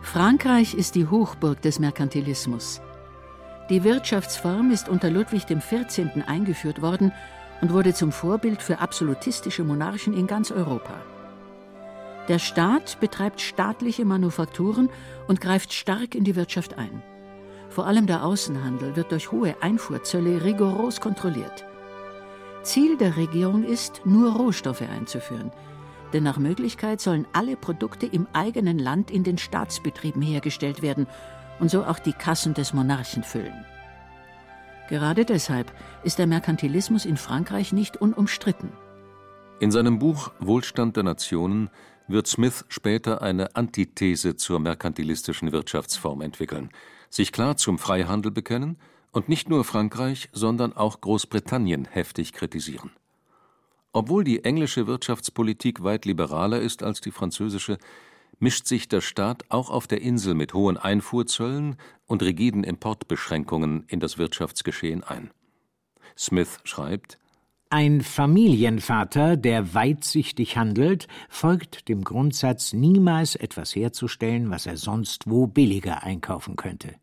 Frankreich 0.01 0.73
ist 0.73 0.95
die 0.95 1.07
Hochburg 1.07 1.61
des 1.61 1.77
Merkantilismus. 1.79 2.81
Die 3.69 3.83
Wirtschaftsform 3.83 4.69
ist 4.69 4.89
unter 4.89 5.09
Ludwig 5.09 5.47
XIV. 5.47 6.23
eingeführt 6.27 6.83
worden 6.83 7.11
und 7.61 7.73
wurde 7.73 7.95
zum 7.95 8.11
Vorbild 8.11 8.61
für 8.61 8.77
absolutistische 8.77 9.63
Monarchen 9.63 10.13
in 10.13 10.27
ganz 10.27 10.51
Europa. 10.51 10.93
Der 12.27 12.37
Staat 12.37 12.99
betreibt 12.99 13.41
staatliche 13.41 14.05
Manufakturen 14.05 14.89
und 15.27 15.41
greift 15.41 15.73
stark 15.73 16.13
in 16.13 16.23
die 16.23 16.35
Wirtschaft 16.35 16.77
ein. 16.77 17.01
Vor 17.69 17.87
allem 17.87 18.05
der 18.05 18.23
Außenhandel 18.23 18.95
wird 18.95 19.11
durch 19.11 19.31
hohe 19.31 19.55
Einfuhrzölle 19.61 20.43
rigoros 20.43 21.01
kontrolliert. 21.01 21.65
Ziel 22.61 22.97
der 22.97 23.17
Regierung 23.17 23.63
ist, 23.63 24.01
nur 24.05 24.35
Rohstoffe 24.35 24.83
einzuführen, 24.83 25.51
denn 26.13 26.23
nach 26.23 26.37
Möglichkeit 26.37 27.01
sollen 27.01 27.25
alle 27.33 27.57
Produkte 27.57 28.05
im 28.05 28.27
eigenen 28.31 28.77
Land 28.77 29.09
in 29.09 29.23
den 29.23 29.39
Staatsbetrieben 29.39 30.21
hergestellt 30.21 30.83
werden 30.83 31.07
und 31.59 31.69
so 31.69 31.83
auch 31.83 31.99
die 31.99 32.13
Kassen 32.13 32.53
des 32.53 32.73
Monarchen 32.73 33.23
füllen. 33.23 33.65
Gerade 34.89 35.25
deshalb 35.25 35.71
ist 36.03 36.19
der 36.19 36.27
Merkantilismus 36.27 37.05
in 37.05 37.17
Frankreich 37.17 37.73
nicht 37.73 37.97
unumstritten. 37.97 38.71
In 39.59 39.71
seinem 39.71 39.99
Buch 39.99 40.31
Wohlstand 40.39 40.95
der 40.95 41.03
Nationen 41.03 41.69
wird 42.07 42.27
Smith 42.27 42.65
später 42.69 43.21
eine 43.21 43.55
Antithese 43.55 44.35
zur 44.35 44.59
merkantilistischen 44.59 45.51
Wirtschaftsform 45.51 46.21
entwickeln, 46.21 46.69
sich 47.09 47.31
klar 47.31 47.57
zum 47.57 47.79
Freihandel 47.79 48.31
bekennen 48.31 48.77
und 49.11 49.29
nicht 49.29 49.49
nur 49.49 49.63
Frankreich, 49.63 50.29
sondern 50.33 50.73
auch 50.73 51.01
Großbritannien 51.01 51.85
heftig 51.85 52.33
kritisieren. 52.33 52.91
Obwohl 53.93 54.25
die 54.25 54.43
englische 54.43 54.87
Wirtschaftspolitik 54.87 55.83
weit 55.83 56.05
liberaler 56.05 56.59
ist 56.59 56.83
als 56.83 56.99
die 56.99 57.11
französische, 57.11 57.77
mischt 58.39 58.67
sich 58.67 58.87
der 58.87 59.01
Staat 59.01 59.43
auch 59.49 59.69
auf 59.69 59.87
der 59.87 60.01
Insel 60.01 60.33
mit 60.33 60.53
hohen 60.53 60.77
Einfuhrzöllen 60.77 61.77
und 62.05 62.23
rigiden 62.23 62.63
Importbeschränkungen 62.63 63.85
in 63.87 63.99
das 63.99 64.17
Wirtschaftsgeschehen 64.17 65.03
ein. 65.03 65.31
Smith 66.17 66.59
schreibt 66.63 67.17
Ein 67.69 68.01
Familienvater, 68.01 69.37
der 69.37 69.73
weitsichtig 69.73 70.57
handelt, 70.57 71.07
folgt 71.29 71.89
dem 71.89 72.03
Grundsatz, 72.03 72.73
niemals 72.73 73.35
etwas 73.35 73.75
herzustellen, 73.75 74.49
was 74.49 74.65
er 74.65 74.77
sonst 74.77 75.29
wo 75.29 75.47
billiger 75.47 76.03
einkaufen 76.03 76.55
könnte. 76.55 76.95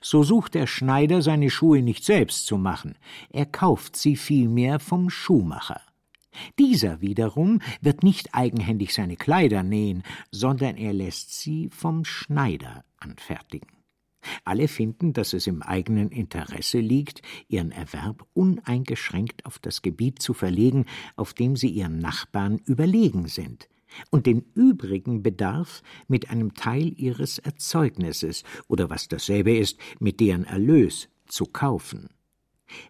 So 0.00 0.22
sucht 0.22 0.54
der 0.54 0.66
Schneider 0.66 1.22
seine 1.22 1.50
Schuhe 1.50 1.82
nicht 1.82 2.04
selbst 2.04 2.46
zu 2.46 2.58
machen, 2.58 2.96
er 3.30 3.46
kauft 3.46 3.96
sie 3.96 4.16
vielmehr 4.16 4.78
vom 4.78 5.10
Schuhmacher. 5.10 5.80
Dieser 6.58 7.00
wiederum 7.00 7.60
wird 7.80 8.02
nicht 8.02 8.34
eigenhändig 8.34 8.94
seine 8.94 9.16
Kleider 9.16 9.62
nähen, 9.62 10.02
sondern 10.30 10.76
er 10.76 10.92
lässt 10.92 11.38
sie 11.38 11.68
vom 11.70 12.04
Schneider 12.04 12.84
anfertigen. 12.98 13.68
Alle 14.44 14.68
finden, 14.68 15.12
dass 15.12 15.32
es 15.32 15.46
im 15.46 15.62
eigenen 15.62 16.10
Interesse 16.10 16.78
liegt, 16.78 17.22
ihren 17.48 17.72
Erwerb 17.72 18.26
uneingeschränkt 18.34 19.46
auf 19.46 19.58
das 19.58 19.82
Gebiet 19.82 20.20
zu 20.20 20.34
verlegen, 20.34 20.84
auf 21.16 21.32
dem 21.32 21.56
sie 21.56 21.68
ihren 21.68 21.98
Nachbarn 21.98 22.58
überlegen 22.66 23.28
sind, 23.28 23.68
und 24.10 24.26
den 24.26 24.44
übrigen 24.54 25.22
Bedarf 25.22 25.82
mit 26.06 26.30
einem 26.30 26.54
Teil 26.54 26.92
ihres 26.96 27.38
Erzeugnisses 27.38 28.44
oder 28.68 28.90
was 28.90 29.08
dasselbe 29.08 29.56
ist, 29.56 29.78
mit 29.98 30.20
deren 30.20 30.44
Erlös 30.44 31.08
zu 31.26 31.46
kaufen. 31.46 32.08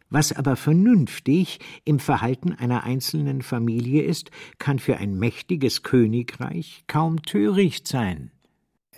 Was 0.08 0.32
aber 0.32 0.56
vernünftig 0.56 1.58
im 1.84 1.98
Verhalten 1.98 2.52
einer 2.52 2.84
einzelnen 2.84 3.42
Familie 3.42 4.02
ist, 4.02 4.30
kann 4.58 4.78
für 4.78 4.96
ein 4.96 5.18
mächtiges 5.18 5.82
Königreich 5.82 6.84
kaum 6.86 7.22
töricht 7.22 7.86
sein. 7.86 8.30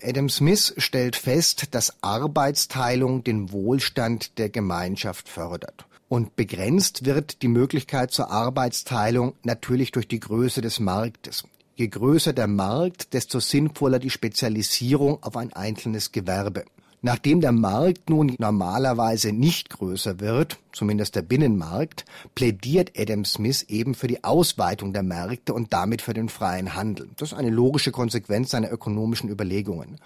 Adam 0.02 0.28
Smith 0.28 0.74
stellt 0.78 1.16
fest, 1.16 1.74
dass 1.74 2.02
Arbeitsteilung 2.02 3.22
den 3.22 3.52
Wohlstand 3.52 4.38
der 4.38 4.48
Gemeinschaft 4.48 5.28
fördert. 5.28 5.86
Und 6.08 6.36
begrenzt 6.36 7.04
wird 7.04 7.42
die 7.42 7.48
Möglichkeit 7.48 8.10
zur 8.10 8.30
Arbeitsteilung 8.30 9.34
natürlich 9.44 9.92
durch 9.92 10.08
die 10.08 10.20
Größe 10.20 10.60
des 10.60 10.80
Marktes. 10.80 11.44
Je 11.74 11.88
größer 11.88 12.32
der 12.32 12.48
Markt, 12.48 13.14
desto 13.14 13.40
sinnvoller 13.40 13.98
die 13.98 14.10
Spezialisierung 14.10 15.22
auf 15.22 15.36
ein 15.36 15.52
einzelnes 15.52 16.12
Gewerbe. 16.12 16.64
Nachdem 17.04 17.40
der 17.40 17.50
Markt 17.50 18.08
nun 18.08 18.36
normalerweise 18.38 19.32
nicht 19.32 19.70
größer 19.70 20.20
wird, 20.20 20.58
zumindest 20.70 21.16
der 21.16 21.22
Binnenmarkt, 21.22 22.04
plädiert 22.36 22.92
Adam 22.96 23.24
Smith 23.24 23.64
eben 23.68 23.96
für 23.96 24.06
die 24.06 24.22
Ausweitung 24.22 24.92
der 24.92 25.02
Märkte 25.02 25.52
und 25.52 25.72
damit 25.72 26.00
für 26.00 26.14
den 26.14 26.28
freien 26.28 26.76
Handel. 26.76 27.08
Das 27.16 27.32
ist 27.32 27.38
eine 27.38 27.50
logische 27.50 27.90
Konsequenz 27.90 28.50
seiner 28.50 28.70
ökonomischen 28.70 29.30
Überlegungen. 29.30 29.98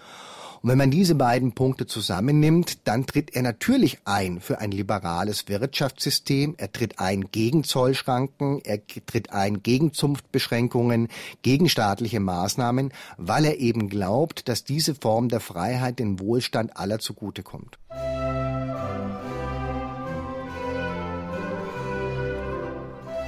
Und 0.62 0.70
wenn 0.70 0.78
man 0.78 0.90
diese 0.90 1.14
beiden 1.14 1.52
Punkte 1.52 1.86
zusammennimmt, 1.86 2.86
dann 2.86 3.06
tritt 3.06 3.34
er 3.34 3.42
natürlich 3.42 3.98
ein 4.04 4.40
für 4.40 4.58
ein 4.58 4.70
liberales 4.70 5.48
Wirtschaftssystem, 5.48 6.54
er 6.56 6.72
tritt 6.72 6.98
ein 6.98 7.30
gegen 7.30 7.64
Zollschranken, 7.64 8.60
er 8.64 8.80
tritt 8.86 9.32
ein 9.32 9.62
gegen 9.62 9.92
Zunftbeschränkungen, 9.92 11.08
gegen 11.42 11.68
staatliche 11.68 12.20
Maßnahmen, 12.20 12.92
weil 13.16 13.44
er 13.44 13.58
eben 13.58 13.88
glaubt, 13.88 14.48
dass 14.48 14.64
diese 14.64 14.94
Form 14.94 15.28
der 15.28 15.40
Freiheit 15.40 15.98
den 15.98 16.20
Wohlstand 16.20 16.76
aller 16.76 16.98
zugutekommt. 16.98 17.78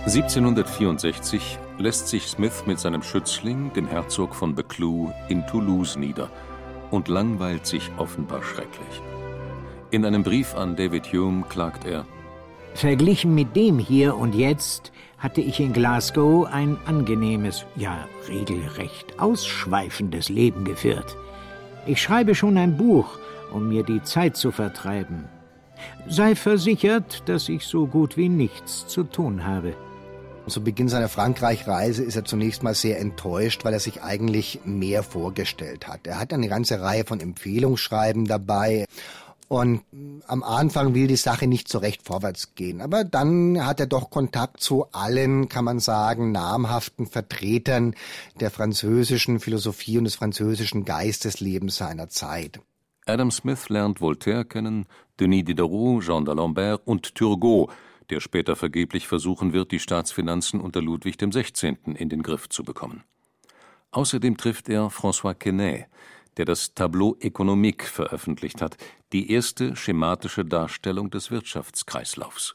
(1764) 0.07 1.59
lässt 1.79 2.09
sich 2.09 2.29
Smith 2.29 2.65
mit 2.67 2.81
seinem 2.81 3.03
Schützling, 3.03 3.73
dem 3.75 3.87
Herzog 3.87 4.35
von 4.35 4.55
Buccleuch, 4.55 5.13
in 5.29 5.47
Toulouse 5.47 5.97
nieder 5.97 6.31
und 6.91 7.09
langweilt 7.09 7.67
sich 7.67 7.91
offenbar 7.97 8.43
schrecklich. 8.43 9.03
In 9.91 10.05
einem 10.05 10.23
Brief 10.23 10.55
an 10.55 10.77
David 10.77 11.13
Hume 11.13 11.45
klagt 11.49 11.87
er 11.87 12.05
Verglichen 12.75 13.35
mit 13.35 13.57
dem 13.57 13.79
hier 13.79 14.17
und 14.17 14.35
jetzt 14.35 14.93
hatte 15.19 15.41
ich 15.41 15.59
in 15.59 15.73
Glasgow 15.73 16.47
ein 16.47 16.77
angenehmes, 16.87 17.67
ja 17.75 18.07
regelrecht 18.29 19.19
ausschweifendes 19.19 20.29
Leben 20.29 20.65
geführt. 20.65 21.17
Ich 21.87 22.01
schreibe 22.01 22.35
schon 22.35 22.57
ein 22.57 22.77
Buch, 22.77 23.19
um 23.53 23.69
mir 23.69 23.83
die 23.83 24.03
Zeit 24.03 24.37
zu 24.37 24.53
vertreiben. 24.53 25.25
Sei 26.07 26.37
versichert, 26.37 27.29
dass 27.29 27.49
ich 27.49 27.65
so 27.65 27.87
gut 27.87 28.17
wie 28.17 28.29
nichts 28.29 28.87
zu 28.87 29.05
tun 29.05 29.45
habe. 29.45 29.75
Zu 30.49 30.63
Beginn 30.63 30.89
seiner 30.89 31.09
Frankreich-Reise 31.09 32.03
ist 32.03 32.17
er 32.17 32.25
zunächst 32.25 32.63
mal 32.63 32.75
sehr 32.75 32.99
enttäuscht, 33.01 33.65
weil 33.65 33.73
er 33.73 33.81
sich 33.81 34.03
eigentlich 34.03 34.61
mehr 34.65 35.03
vorgestellt 35.03 35.87
hat. 35.87 36.07
Er 36.07 36.19
hat 36.19 36.33
eine 36.33 36.49
ganze 36.49 36.81
Reihe 36.81 37.05
von 37.05 37.21
Empfehlungsschreiben 37.21 38.25
dabei. 38.25 38.87
Und 39.49 39.83
am 40.27 40.43
Anfang 40.43 40.95
will 40.95 41.07
die 41.07 41.17
Sache 41.17 41.47
nicht 41.47 41.69
so 41.69 41.79
recht 41.79 42.03
vorwärts 42.03 42.55
gehen. 42.55 42.83
Aber 42.83 43.05
dann 43.05 43.65
hat 43.65 43.81
er 43.81 43.87
doch 43.87 44.11
Kontakt 44.11 44.61
zu 44.61 44.87
allen, 44.93 45.49
kann 45.49 45.65
man 45.65 45.81
sagen, 45.81 46.33
namhaften 46.33 47.07
Vertretern 47.07 47.95
der 48.41 48.51
französischen 48.51 49.41
Philosophie 49.41 49.97
und 49.97 50.05
des 50.05 50.17
französischen 50.17 50.85
Geisteslebens 50.85 51.77
seiner 51.77 52.09
Zeit. 52.11 52.61
Adam 53.07 53.31
Smith 53.31 53.71
lernt 53.71 54.03
Voltaire 54.03 54.45
kennen, 54.45 54.87
Denis 55.19 55.47
Diderot, 55.47 56.05
Jean 56.05 56.27
d'Alembert 56.27 56.81
und 56.85 57.15
Turgot, 57.15 57.71
der 58.11 58.21
später 58.21 58.57
vergeblich 58.57 59.07
versuchen 59.07 59.53
wird, 59.53 59.73
die 59.73 59.79
Staatsfinanzen 59.79 60.61
unter 60.61 60.81
Ludwig 60.81 61.19
XVI. 61.19 61.77
in 61.95 62.09
den 62.09 62.23
Griff 62.23 62.49
zu 62.49 62.63
bekommen. 62.63 63.05
Außerdem 63.91 64.37
trifft 64.37 64.69
er 64.69 64.89
François 64.89 65.35
Quesnay, 65.35 65.87
der 66.37 66.45
das 66.45 66.75
Tableau 66.75 67.17
économique 67.21 67.85
veröffentlicht 67.85 68.63
hat, 68.63 68.77
die 69.13 69.31
erste 69.31 69.77
schematische 69.77 70.45
Darstellung 70.45 71.11
des 71.11 71.31
Wirtschaftskreislaufs. 71.31 72.55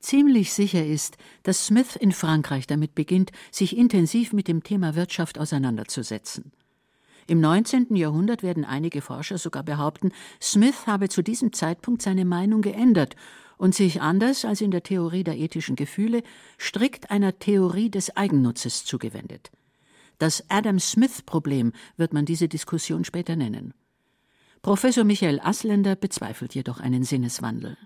Ziemlich 0.00 0.52
sicher 0.52 0.84
ist, 0.84 1.16
dass 1.44 1.66
Smith 1.66 1.94
in 1.94 2.10
Frankreich 2.10 2.66
damit 2.66 2.94
beginnt, 2.94 3.30
sich 3.52 3.76
intensiv 3.76 4.32
mit 4.32 4.48
dem 4.48 4.64
Thema 4.64 4.96
Wirtschaft 4.96 5.38
auseinanderzusetzen. 5.38 6.52
Im 7.28 7.40
19. 7.40 7.94
Jahrhundert 7.94 8.42
werden 8.42 8.64
einige 8.64 9.00
Forscher 9.00 9.38
sogar 9.38 9.62
behaupten, 9.62 10.10
Smith 10.40 10.86
habe 10.86 11.08
zu 11.08 11.22
diesem 11.22 11.52
Zeitpunkt 11.52 12.02
seine 12.02 12.24
Meinung 12.24 12.62
geändert 12.62 13.14
und 13.62 13.76
sich 13.76 14.00
anders 14.00 14.44
als 14.44 14.60
in 14.60 14.72
der 14.72 14.82
Theorie 14.82 15.22
der 15.22 15.38
ethischen 15.38 15.76
Gefühle 15.76 16.24
strikt 16.58 17.12
einer 17.12 17.38
Theorie 17.38 17.90
des 17.90 18.16
Eigennutzes 18.16 18.84
zugewendet. 18.84 19.52
Das 20.18 20.42
Adam-Smith-Problem 20.48 21.72
wird 21.96 22.12
man 22.12 22.24
diese 22.24 22.48
Diskussion 22.48 23.04
später 23.04 23.36
nennen. 23.36 23.72
Professor 24.62 25.04
Michael 25.04 25.38
Asländer 25.38 25.94
bezweifelt 25.94 26.56
jedoch 26.56 26.80
einen 26.80 27.04
Sinneswandel. 27.04 27.76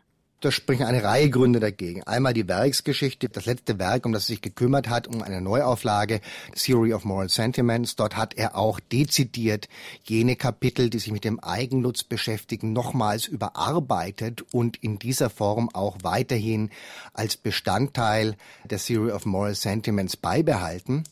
Da 0.40 0.52
sprechen 0.52 0.84
eine 0.84 1.02
Reihe 1.02 1.30
Gründe 1.30 1.60
dagegen. 1.60 2.02
Einmal 2.02 2.34
die 2.34 2.46
Werksgeschichte, 2.46 3.30
das 3.30 3.46
letzte 3.46 3.78
Werk, 3.78 4.04
um 4.04 4.12
das 4.12 4.24
er 4.24 4.34
sich 4.34 4.42
gekümmert 4.42 4.90
hat, 4.90 5.08
um 5.08 5.22
eine 5.22 5.40
Neuauflage, 5.40 6.20
Theory 6.54 6.92
of 6.92 7.06
Moral 7.06 7.30
Sentiments. 7.30 7.96
Dort 7.96 8.16
hat 8.18 8.34
er 8.34 8.54
auch 8.54 8.78
dezidiert 8.78 9.66
jene 10.04 10.36
Kapitel, 10.36 10.90
die 10.90 10.98
sich 10.98 11.10
mit 11.10 11.24
dem 11.24 11.40
Eigennutz 11.40 12.04
beschäftigen, 12.04 12.74
nochmals 12.74 13.26
überarbeitet 13.26 14.44
und 14.52 14.76
in 14.82 14.98
dieser 14.98 15.30
Form 15.30 15.70
auch 15.72 15.96
weiterhin 16.02 16.68
als 17.14 17.38
Bestandteil 17.38 18.36
der 18.64 18.78
Theory 18.78 19.12
of 19.12 19.24
Moral 19.24 19.54
Sentiments 19.54 20.18
beibehalten. 20.18 21.04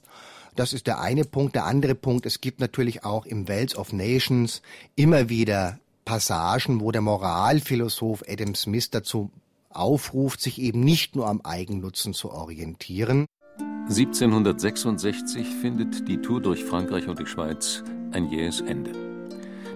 Das 0.55 0.75
ist 0.75 0.87
der 0.87 1.01
eine 1.01 1.25
Punkt. 1.25 1.55
Der 1.55 1.65
andere 1.65 1.95
Punkt, 1.95 2.27
es 2.27 2.43
gibt 2.43 2.61
natürlich 2.61 3.05
auch 3.05 3.25
im 3.25 3.49
Wells 3.49 3.75
of 3.75 3.95
Nations 3.95 4.61
immer 4.97 5.31
wieder 5.31 5.79
Passagen, 6.05 6.81
wo 6.81 6.91
der 6.93 7.01
Moralphilosoph 7.01 8.23
Adam 8.29 8.55
Smith 8.55 8.91
dazu 8.91 9.31
aufruft, 9.71 10.41
sich 10.41 10.61
eben 10.61 10.81
nicht 10.81 11.17
nur 11.17 11.29
am 11.29 11.41
Eigennutzen 11.43 12.15
zu 12.15 12.31
orientieren. 12.31 13.27
1766 13.89 15.47
findet 15.47 16.09
die 16.09 16.19
Tour 16.19 16.41
durch 16.41 16.65
Frankreich 16.65 17.09
und 17.09 17.19
die 17.19 17.27
Schweiz 17.27 17.83
ein 18.13 18.31
jähes 18.31 18.61
Ende. 18.61 18.93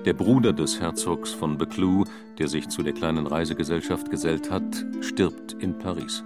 Der 0.04 0.14
Bruder 0.14 0.52
des 0.52 0.80
Herzogs 0.80 1.32
von 1.32 1.58
Beclou, 1.58 2.04
der 2.38 2.48
sich 2.48 2.68
zu 2.68 2.82
der 2.82 2.94
kleinen 2.94 3.26
Reisegesellschaft 3.26 4.10
gesellt 4.10 4.50
hat, 4.50 4.86
stirbt 5.00 5.54
in 5.54 5.78
Paris. 5.78 6.24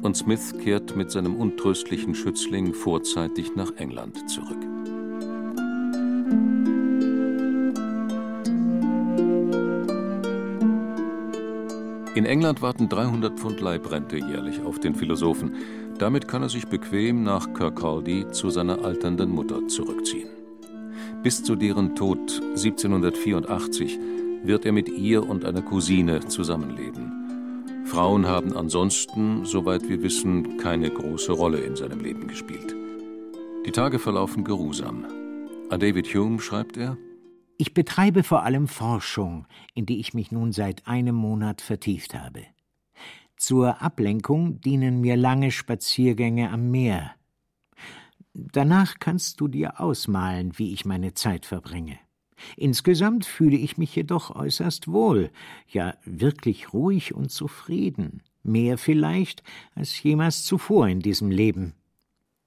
Und 0.00 0.16
Smith 0.16 0.54
kehrt 0.62 0.96
mit 0.96 1.10
seinem 1.10 1.36
untröstlichen 1.36 2.14
Schützling 2.14 2.72
vorzeitig 2.72 3.54
nach 3.54 3.72
England 3.76 4.30
zurück. 4.30 4.64
In 12.20 12.26
England 12.26 12.60
warten 12.60 12.86
300 12.86 13.40
Pfund 13.40 13.62
Leibrente 13.62 14.18
jährlich 14.18 14.60
auf 14.60 14.78
den 14.78 14.94
Philosophen. 14.94 15.54
Damit 15.96 16.28
kann 16.28 16.42
er 16.42 16.50
sich 16.50 16.66
bequem 16.66 17.22
nach 17.22 17.54
Kirkcaldy 17.54 18.26
zu 18.30 18.50
seiner 18.50 18.84
alternden 18.84 19.30
Mutter 19.30 19.66
zurückziehen. 19.68 20.28
Bis 21.22 21.42
zu 21.42 21.56
deren 21.56 21.96
Tod 21.96 22.42
1784 22.42 23.98
wird 24.42 24.66
er 24.66 24.72
mit 24.72 24.90
ihr 24.90 25.26
und 25.26 25.46
einer 25.46 25.62
Cousine 25.62 26.20
zusammenleben. 26.28 27.86
Frauen 27.86 28.26
haben 28.26 28.54
ansonsten, 28.54 29.46
soweit 29.46 29.88
wir 29.88 30.02
wissen, 30.02 30.58
keine 30.58 30.90
große 30.90 31.32
Rolle 31.32 31.60
in 31.60 31.74
seinem 31.74 32.00
Leben 32.00 32.28
gespielt. 32.28 32.76
Die 33.64 33.72
Tage 33.72 33.98
verlaufen 33.98 34.44
geruhsam. 34.44 35.06
An 35.70 35.80
David 35.80 36.06
Hume 36.12 36.38
schreibt 36.38 36.76
er, 36.76 36.98
ich 37.60 37.74
betreibe 37.74 38.22
vor 38.22 38.42
allem 38.44 38.68
Forschung, 38.68 39.46
in 39.74 39.84
die 39.84 40.00
ich 40.00 40.14
mich 40.14 40.32
nun 40.32 40.50
seit 40.50 40.86
einem 40.86 41.14
Monat 41.14 41.60
vertieft 41.60 42.14
habe. 42.14 42.42
Zur 43.36 43.82
Ablenkung 43.82 44.62
dienen 44.62 45.02
mir 45.02 45.16
lange 45.16 45.50
Spaziergänge 45.50 46.50
am 46.50 46.70
Meer. 46.70 47.14
Danach 48.32 48.94
kannst 48.98 49.42
du 49.42 49.48
dir 49.48 49.78
ausmalen, 49.78 50.58
wie 50.58 50.72
ich 50.72 50.86
meine 50.86 51.12
Zeit 51.12 51.44
verbringe. 51.44 51.98
Insgesamt 52.56 53.26
fühle 53.26 53.58
ich 53.58 53.76
mich 53.76 53.94
jedoch 53.94 54.34
äußerst 54.34 54.88
wohl, 54.88 55.30
ja 55.68 55.94
wirklich 56.06 56.72
ruhig 56.72 57.14
und 57.14 57.30
zufrieden, 57.30 58.22
mehr 58.42 58.78
vielleicht 58.78 59.42
als 59.74 60.02
jemals 60.02 60.44
zuvor 60.44 60.88
in 60.88 61.00
diesem 61.00 61.30
Leben. 61.30 61.74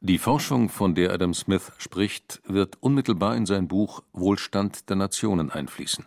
Die 0.06 0.18
Forschung, 0.18 0.68
von 0.68 0.96
der 0.96 1.14
Adam 1.14 1.34
Smith 1.34 1.72
spricht, 1.78 2.42
wird 2.46 2.76
unmittelbar 2.82 3.38
in 3.38 3.46
sein 3.46 3.70
Buch 3.70 4.04
Wohlstand 4.12 4.90
der 4.90 4.98
Nationen 4.98 5.50
einfließen. 5.50 6.06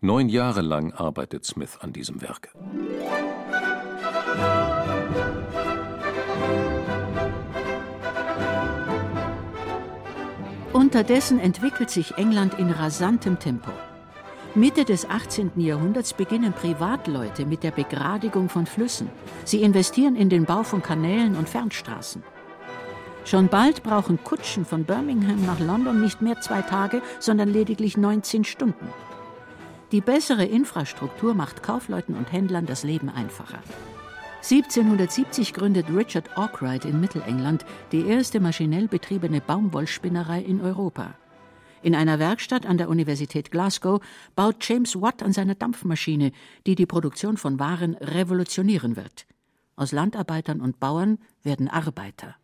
Neun 0.00 0.30
Jahre 0.30 0.62
lang 0.62 0.94
arbeitet 0.94 1.44
Smith 1.44 1.76
an 1.82 1.92
diesem 1.92 2.22
Werk. 2.22 2.48
Unterdessen 10.72 11.40
entwickelt 11.40 11.90
sich 11.90 12.16
England 12.16 12.58
in 12.58 12.70
rasantem 12.70 13.38
Tempo. 13.38 13.70
Mitte 14.54 14.86
des 14.86 15.10
18. 15.10 15.50
Jahrhunderts 15.56 16.14
beginnen 16.14 16.54
Privatleute 16.54 17.44
mit 17.44 17.64
der 17.64 17.72
Begradigung 17.72 18.48
von 18.48 18.64
Flüssen. 18.64 19.10
Sie 19.44 19.60
investieren 19.60 20.16
in 20.16 20.30
den 20.30 20.46
Bau 20.46 20.62
von 20.62 20.82
Kanälen 20.82 21.36
und 21.36 21.50
Fernstraßen. 21.50 22.22
Schon 23.24 23.48
bald 23.48 23.82
brauchen 23.82 24.22
Kutschen 24.24 24.64
von 24.64 24.84
Birmingham 24.84 25.44
nach 25.46 25.60
London 25.60 26.00
nicht 26.00 26.22
mehr 26.22 26.40
zwei 26.40 26.62
Tage, 26.62 27.02
sondern 27.18 27.48
lediglich 27.48 27.96
19 27.96 28.44
Stunden. 28.44 28.88
Die 29.92 30.00
bessere 30.00 30.44
Infrastruktur 30.44 31.34
macht 31.34 31.62
Kaufleuten 31.62 32.14
und 32.14 32.32
Händlern 32.32 32.66
das 32.66 32.84
Leben 32.84 33.08
einfacher. 33.08 33.58
1770 34.42 35.52
gründet 35.52 35.86
Richard 35.94 36.38
Arkwright 36.38 36.84
in 36.84 37.00
Mittelengland 37.00 37.66
die 37.92 38.06
erste 38.06 38.40
maschinell 38.40 38.88
betriebene 38.88 39.40
Baumwollspinnerei 39.40 40.40
in 40.40 40.60
Europa. 40.60 41.14
In 41.82 41.94
einer 41.94 42.18
Werkstatt 42.18 42.66
an 42.66 42.78
der 42.78 42.88
Universität 42.88 43.50
Glasgow 43.50 44.02
baut 44.36 44.56
James 44.60 45.00
Watt 45.00 45.22
an 45.22 45.32
seiner 45.32 45.54
Dampfmaschine, 45.54 46.32
die 46.66 46.74
die 46.74 46.86
Produktion 46.86 47.36
von 47.36 47.58
Waren 47.58 47.94
revolutionieren 47.94 48.96
wird. 48.96 49.26
Aus 49.76 49.92
Landarbeitern 49.92 50.60
und 50.60 50.78
Bauern 50.78 51.18
werden 51.42 51.68
Arbeiter. 51.68 52.36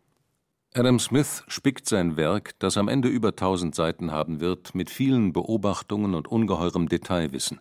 Adam 0.77 0.99
Smith 0.99 1.43
spickt 1.47 1.89
sein 1.89 2.17
Werk, 2.17 2.51
das 2.59 2.77
am 2.77 2.87
Ende 2.87 3.07
über 3.07 3.35
tausend 3.35 3.73
Seiten 3.73 4.11
haben 4.11 4.41
wird, 4.41 4.75
mit 4.75 4.91
vielen 4.91 5.33
Beobachtungen 5.33 6.13
und 6.13 6.27
ungeheurem 6.27 6.87
Detailwissen, 6.87 7.59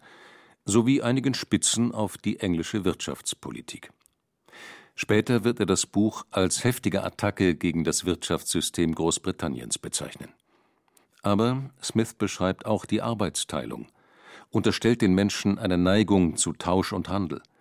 sowie 0.66 1.00
einigen 1.00 1.32
Spitzen 1.32 1.92
auf 1.92 2.18
die 2.18 2.40
englische 2.40 2.84
Wirtschaftspolitik. 2.84 3.90
Später 4.94 5.44
wird 5.44 5.60
er 5.60 5.64
das 5.64 5.86
Buch 5.86 6.26
als 6.30 6.62
heftige 6.62 7.04
Attacke 7.04 7.54
gegen 7.54 7.84
das 7.84 8.04
Wirtschaftssystem 8.04 8.94
Großbritanniens 8.94 9.78
bezeichnen. 9.78 10.34
Aber 11.22 11.70
Smith 11.82 12.12
beschreibt 12.12 12.66
auch 12.66 12.84
die 12.84 13.00
Arbeitsteilung, 13.00 13.86
unterstellt 14.50 15.00
den 15.00 15.14
Menschen 15.14 15.58
eine 15.58 15.78
Neigung 15.78 16.36
zu 16.36 16.52
Tausch 16.52 16.92
und 16.92 17.08
Handel– 17.08 17.40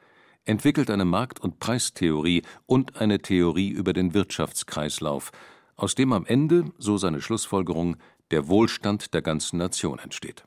entwickelt 0.46 0.90
eine 0.90 1.06
Markt- 1.06 1.40
und 1.40 1.60
Preistheorie 1.60 2.44
und 2.66 2.98
eine 3.02 3.20
Theorie 3.20 3.70
über 3.70 3.94
den 3.94 4.14
Wirtschaftskreislauf, 4.14 5.32
aus 5.76 5.96
dem 5.96 6.14
am 6.14 6.26
Ende, 6.26 6.72
so 6.78 6.98
seine 6.98 7.22
Schlussfolgerung, 7.22 7.98
der 8.32 8.48
Wohlstand 8.48 9.14
der 9.14 9.22
ganzen 9.22 9.58
Nation 9.58 10.00
entsteht. 10.00 10.46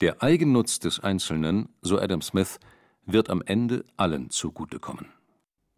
Der 0.00 0.22
Eigennutz 0.22 0.78
des 0.78 1.00
Einzelnen, 1.00 1.68
so 1.80 1.98
Adam 1.98 2.22
Smith, 2.22 2.60
wird 3.06 3.30
am 3.30 3.42
Ende 3.42 3.84
allen 3.96 4.30
zugutekommen. 4.30 5.06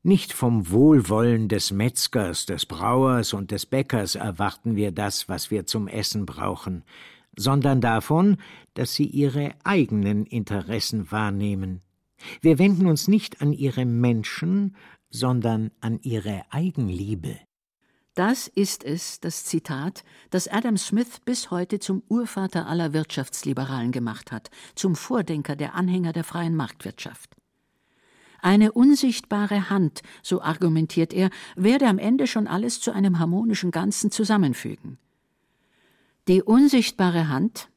Nicht 0.03 0.33
vom 0.33 0.70
Wohlwollen 0.70 1.48
des 1.48 1.70
Metzgers, 1.70 2.46
des 2.46 2.66
Brauers 2.66 3.33
und 3.33 3.51
des 3.51 3.66
Bäckers 3.66 4.14
erwarten 4.14 4.77
wir 4.77 4.92
das, 4.92 5.29
was 5.29 5.51
wir 5.51 5.66
zum 5.66 5.88
Essen 5.88 6.24
brauchen, 6.24 6.85
sondern 7.37 7.81
davon, 7.81 8.38
dass 8.74 8.94
sie 8.94 9.07
ihre 9.07 9.55
eigenen 9.64 10.24
Interessen 10.24 11.11
wahrnehmen, 11.11 11.83
wir 12.40 12.59
wenden 12.59 12.87
uns 12.87 13.09
nicht 13.09 13.40
an 13.42 13.52
ihre 13.52 13.85
Menschen, 13.85 14.76
sondern 15.11 15.70
an 15.81 15.98
ihre 16.02 16.42
Eigenliebe. 16.50 17.38
Das 18.14 18.48
ist 18.48 18.83
es, 18.83 19.20
das 19.20 19.44
Zitat, 19.44 20.02
das 20.31 20.48
Adam 20.48 20.76
Smith 20.76 21.20
bis 21.24 21.52
heute 21.52 21.78
zum 21.78 22.02
Urvater 22.09 22.66
aller 22.66 22.92
Wirtschaftsliberalen 22.92 23.92
gemacht 23.92 24.33
hat, 24.33 24.50
zum 24.74 24.96
Vordenker 24.96 25.54
der 25.54 25.74
Anhänger 25.74 26.12
der 26.12 26.24
freien 26.24 26.57
Marktwirtschaft. 26.57 27.37
Eine 28.40 28.72
unsichtbare 28.72 29.70
Hand, 29.70 30.02
so 30.22 30.42
argumentiert 30.42 31.12
er, 31.12 31.31
werde 31.54 31.87
am 31.87 31.98
Ende 31.98 32.26
schon 32.26 32.48
alles 32.48 32.81
zu 32.81 32.92
einem 32.92 33.20
harmonischen 33.20 33.70
Ganzen 33.70 34.11
zusammenfügen. 34.11 34.98
Die 36.26 36.42
unsichtbare 36.42 37.28
Hand, 37.28 37.68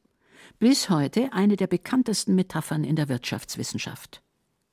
bis 0.58 0.90
heute 0.90 1.32
eine 1.32 1.56
der 1.56 1.66
bekanntesten 1.66 2.34
Metaphern 2.34 2.84
in 2.84 2.96
der 2.96 3.08
Wirtschaftswissenschaft. 3.08 4.22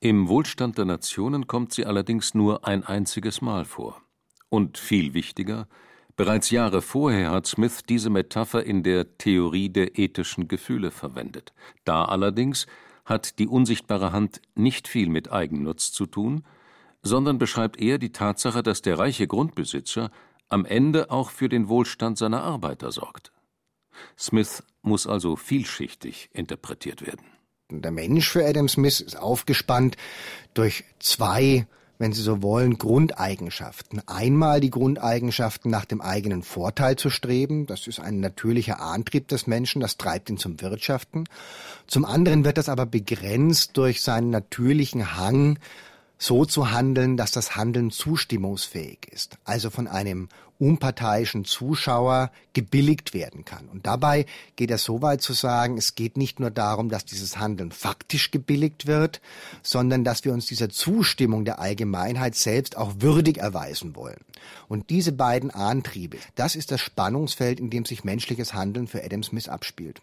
Im 0.02 0.28
Wohlstand 0.28 0.78
der 0.78 0.86
Nationen 0.86 1.46
kommt 1.46 1.74
sie 1.74 1.84
allerdings 1.84 2.32
nur 2.32 2.66
ein 2.66 2.84
einziges 2.84 3.42
Mal 3.42 3.66
vor. 3.66 4.00
Und 4.48 4.78
viel 4.78 5.12
wichtiger, 5.12 5.68
bereits 6.16 6.48
Jahre 6.48 6.80
vorher 6.80 7.32
hat 7.32 7.46
Smith 7.46 7.82
diese 7.86 8.08
Metapher 8.08 8.64
in 8.64 8.82
der 8.82 9.18
Theorie 9.18 9.68
der 9.68 9.98
ethischen 9.98 10.48
Gefühle 10.48 10.90
verwendet. 10.90 11.52
Da 11.84 12.06
allerdings 12.06 12.66
hat 13.04 13.38
die 13.38 13.46
unsichtbare 13.46 14.10
Hand 14.10 14.40
nicht 14.54 14.88
viel 14.88 15.10
mit 15.10 15.30
Eigennutz 15.30 15.92
zu 15.92 16.06
tun, 16.06 16.44
sondern 17.02 17.36
beschreibt 17.36 17.78
eher 17.78 17.98
die 17.98 18.12
Tatsache, 18.12 18.62
dass 18.62 18.80
der 18.80 18.98
reiche 18.98 19.26
Grundbesitzer 19.26 20.10
am 20.48 20.64
Ende 20.64 21.10
auch 21.10 21.28
für 21.28 21.50
den 21.50 21.68
Wohlstand 21.68 22.16
seiner 22.16 22.42
Arbeiter 22.42 22.90
sorgt. 22.90 23.32
Smith 24.18 24.62
muss 24.80 25.06
also 25.06 25.36
vielschichtig 25.36 26.30
interpretiert 26.32 27.06
werden. 27.06 27.39
Der 27.70 27.90
Mensch 27.90 28.28
für 28.28 28.44
Adam 28.44 28.68
Smith 28.68 29.00
ist 29.00 29.16
aufgespannt 29.16 29.96
durch 30.54 30.84
zwei, 30.98 31.66
wenn 31.98 32.12
Sie 32.12 32.22
so 32.22 32.42
wollen, 32.42 32.78
Grundeigenschaften. 32.78 34.02
Einmal 34.08 34.60
die 34.60 34.70
Grundeigenschaften, 34.70 35.70
nach 35.70 35.84
dem 35.84 36.00
eigenen 36.00 36.42
Vorteil 36.42 36.96
zu 36.96 37.10
streben. 37.10 37.66
Das 37.66 37.86
ist 37.86 38.00
ein 38.00 38.20
natürlicher 38.20 38.80
Antrieb 38.80 39.28
des 39.28 39.46
Menschen, 39.46 39.80
das 39.80 39.96
treibt 39.96 40.30
ihn 40.30 40.38
zum 40.38 40.60
Wirtschaften. 40.60 41.24
Zum 41.86 42.04
anderen 42.04 42.44
wird 42.44 42.58
das 42.58 42.68
aber 42.68 42.86
begrenzt 42.86 43.76
durch 43.76 44.02
seinen 44.02 44.30
natürlichen 44.30 45.16
Hang, 45.16 45.58
so 46.18 46.44
zu 46.44 46.70
handeln, 46.70 47.16
dass 47.16 47.30
das 47.30 47.56
Handeln 47.56 47.90
zustimmungsfähig 47.90 49.06
ist. 49.10 49.38
Also 49.44 49.70
von 49.70 49.86
einem 49.86 50.28
unparteiischen 50.60 51.44
Zuschauer 51.44 52.30
gebilligt 52.52 53.14
werden 53.14 53.44
kann. 53.44 53.68
Und 53.68 53.86
dabei 53.86 54.26
geht 54.56 54.70
er 54.70 54.78
so 54.78 55.02
weit 55.02 55.22
zu 55.22 55.32
sagen, 55.32 55.78
es 55.78 55.94
geht 55.94 56.16
nicht 56.16 56.38
nur 56.38 56.50
darum, 56.50 56.90
dass 56.90 57.04
dieses 57.04 57.38
Handeln 57.38 57.72
faktisch 57.72 58.30
gebilligt 58.30 58.86
wird, 58.86 59.20
sondern 59.62 60.04
dass 60.04 60.24
wir 60.24 60.32
uns 60.32 60.46
dieser 60.46 60.68
Zustimmung 60.68 61.44
der 61.44 61.58
Allgemeinheit 61.58 62.34
selbst 62.34 62.76
auch 62.76 62.96
würdig 62.98 63.38
erweisen 63.38 63.96
wollen. 63.96 64.20
Und 64.68 64.90
diese 64.90 65.12
beiden 65.12 65.50
Antriebe, 65.50 66.18
das 66.34 66.54
ist 66.54 66.70
das 66.70 66.80
Spannungsfeld, 66.80 67.58
in 67.58 67.70
dem 67.70 67.84
sich 67.84 68.04
menschliches 68.04 68.54
Handeln 68.54 68.86
für 68.86 69.02
Adam 69.02 69.22
Smith 69.22 69.48
abspielt. 69.48 70.02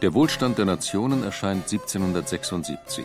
Der 0.00 0.14
Wohlstand 0.14 0.58
der 0.58 0.64
Nationen 0.64 1.24
erscheint 1.24 1.64
1776, 1.64 3.04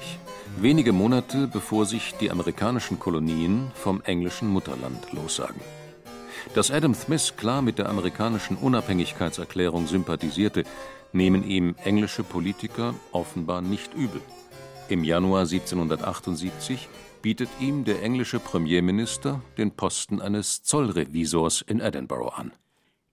wenige 0.58 0.94
Monate 0.94 1.48
bevor 1.48 1.88
sich 1.88 2.14
die 2.20 2.30
amerikanischen 2.30 3.00
Kolonien 3.00 3.72
vom 3.74 4.04
englischen 4.04 4.48
Mutterland 4.48 5.12
lossagen. 5.12 5.60
Dass 6.54 6.70
Adam 6.70 6.94
Smith 6.94 7.34
klar 7.36 7.64
mit 7.64 7.80
der 7.80 7.90
amerikanischen 7.90 8.58
Unabhängigkeitserklärung 8.58 9.88
sympathisierte, 9.88 10.66
nehmen 11.14 11.44
ihm 11.44 11.74
englische 11.84 12.22
Politiker 12.24 12.94
offenbar 13.12 13.64
nicht 13.64 13.96
übel. 13.96 14.22
Im 14.88 15.04
Januar 15.04 15.42
1778 15.42 16.90
bietet 17.24 17.50
ihm 17.60 17.86
der 17.86 18.04
englische 18.04 18.40
Premierminister 18.40 19.42
den 19.58 19.72
Posten 19.72 20.22
eines 20.22 20.62
Zollrevisors 20.62 21.62
in 21.62 21.80
Edinburgh 21.80 22.36
an. 22.36 22.52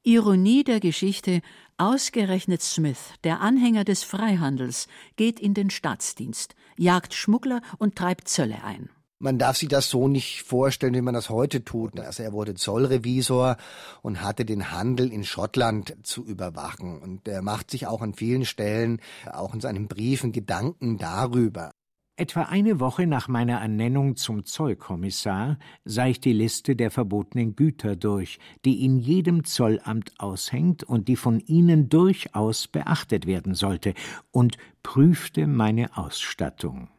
Ironie 0.02 0.64
der 0.64 0.80
Geschichte, 0.80 1.42
ausgerechnet 1.76 2.62
Smith, 2.62 3.12
der 3.22 3.42
Anhänger 3.42 3.84
des 3.84 4.02
Freihandels, 4.02 4.86
geht 5.16 5.38
in 5.38 5.52
den 5.52 5.68
Staatsdienst, 5.68 6.54
jagt 6.78 7.12
Schmuggler 7.12 7.60
und 7.76 7.96
treibt 7.96 8.26
Zölle 8.26 8.64
ein. 8.64 8.88
Man 9.18 9.36
darf 9.36 9.58
sich 9.58 9.68
das 9.68 9.90
so 9.90 10.08
nicht 10.08 10.44
vorstellen, 10.44 10.94
wie 10.94 11.02
man 11.02 11.12
das 11.12 11.28
heute 11.28 11.62
tut. 11.62 12.00
Also 12.00 12.22
er 12.22 12.32
wurde 12.32 12.54
Zollrevisor 12.54 13.58
und 14.00 14.22
hatte 14.22 14.46
den 14.46 14.72
Handel 14.72 15.12
in 15.12 15.24
Schottland 15.24 15.94
zu 16.02 16.24
überwachen. 16.24 16.98
Und 17.02 17.28
er 17.28 17.42
macht 17.42 17.70
sich 17.70 17.86
auch 17.86 18.00
an 18.00 18.14
vielen 18.14 18.46
Stellen, 18.46 19.02
auch 19.30 19.52
in 19.52 19.60
seinen 19.60 19.86
Briefen, 19.86 20.32
Gedanken 20.32 20.96
darüber. 20.96 21.69
Etwa 22.20 22.42
eine 22.42 22.80
Woche 22.80 23.06
nach 23.06 23.28
meiner 23.28 23.62
Ernennung 23.62 24.14
zum 24.14 24.44
Zollkommissar 24.44 25.59
sah 25.87 26.06
ich 26.06 26.20
die 26.20 26.35
Liste 26.35 26.76
der 26.76 26.90
verbotenen 26.90 27.56
Güter 27.56 27.96
durch, 27.96 28.38
die 28.66 28.85
in 28.85 28.98
jedem 28.98 29.44
Zollamt 29.44 30.12
aushängt 30.18 30.85
und 30.85 31.09
die 31.09 31.16
von 31.16 31.40
Ihnen 31.40 31.88
durchaus 31.88 32.68
beachtet 32.68 33.24
werden 33.26 33.54
sollte, 33.54 33.94
und 34.33 34.59
prüfte 34.83 35.46
meine 35.46 35.96
Ausstattung. 35.96 36.90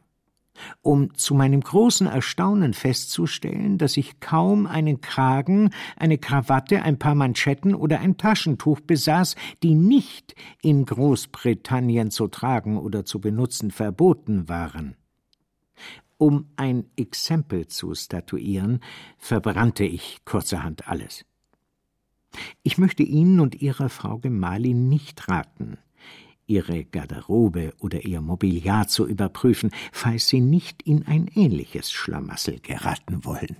Um 0.80 1.14
zu 1.14 1.36
meinem 1.36 1.60
großen 1.60 2.08
Erstaunen 2.08 2.74
festzustellen, 2.74 3.78
dass 3.78 3.96
ich 3.96 4.18
kaum 4.18 4.66
einen 4.66 5.02
Kragen, 5.02 5.70
eine 5.96 6.18
Krawatte, 6.18 6.82
ein 6.82 6.98
paar 6.98 7.14
Manschetten 7.14 7.76
oder 7.76 8.00
ein 8.00 8.16
Taschentuch 8.16 8.80
besaß, 8.80 9.36
die 9.62 9.76
nicht 9.76 10.34
in 10.62 10.84
Großbritannien 10.84 12.10
zu 12.10 12.26
tragen 12.26 12.76
oder 12.76 13.04
zu 13.04 13.20
benutzen 13.20 13.70
verboten 13.70 14.48
waren. 14.48 14.96
Um 16.22 16.46
ein 16.54 16.84
Exempel 16.94 17.66
zu 17.66 17.96
statuieren, 17.96 18.78
verbrannte 19.18 19.82
ich 19.82 20.20
kurzerhand 20.24 20.86
alles. 20.86 21.24
Ich 22.62 22.78
möchte 22.78 23.02
Ihnen 23.02 23.40
und 23.40 23.60
Ihrer 23.60 23.88
Frau 23.88 24.18
Gemahlin 24.18 24.88
nicht 24.88 25.26
raten, 25.26 25.78
Ihre 26.46 26.84
Garderobe 26.84 27.74
oder 27.80 28.04
Ihr 28.04 28.20
Mobiliar 28.20 28.86
zu 28.86 29.08
überprüfen, 29.08 29.72
falls 29.90 30.28
Sie 30.28 30.40
nicht 30.40 30.82
in 30.82 31.08
ein 31.08 31.26
ähnliches 31.34 31.90
Schlamassel 31.90 32.60
geraten 32.60 33.24
wollen. 33.24 33.56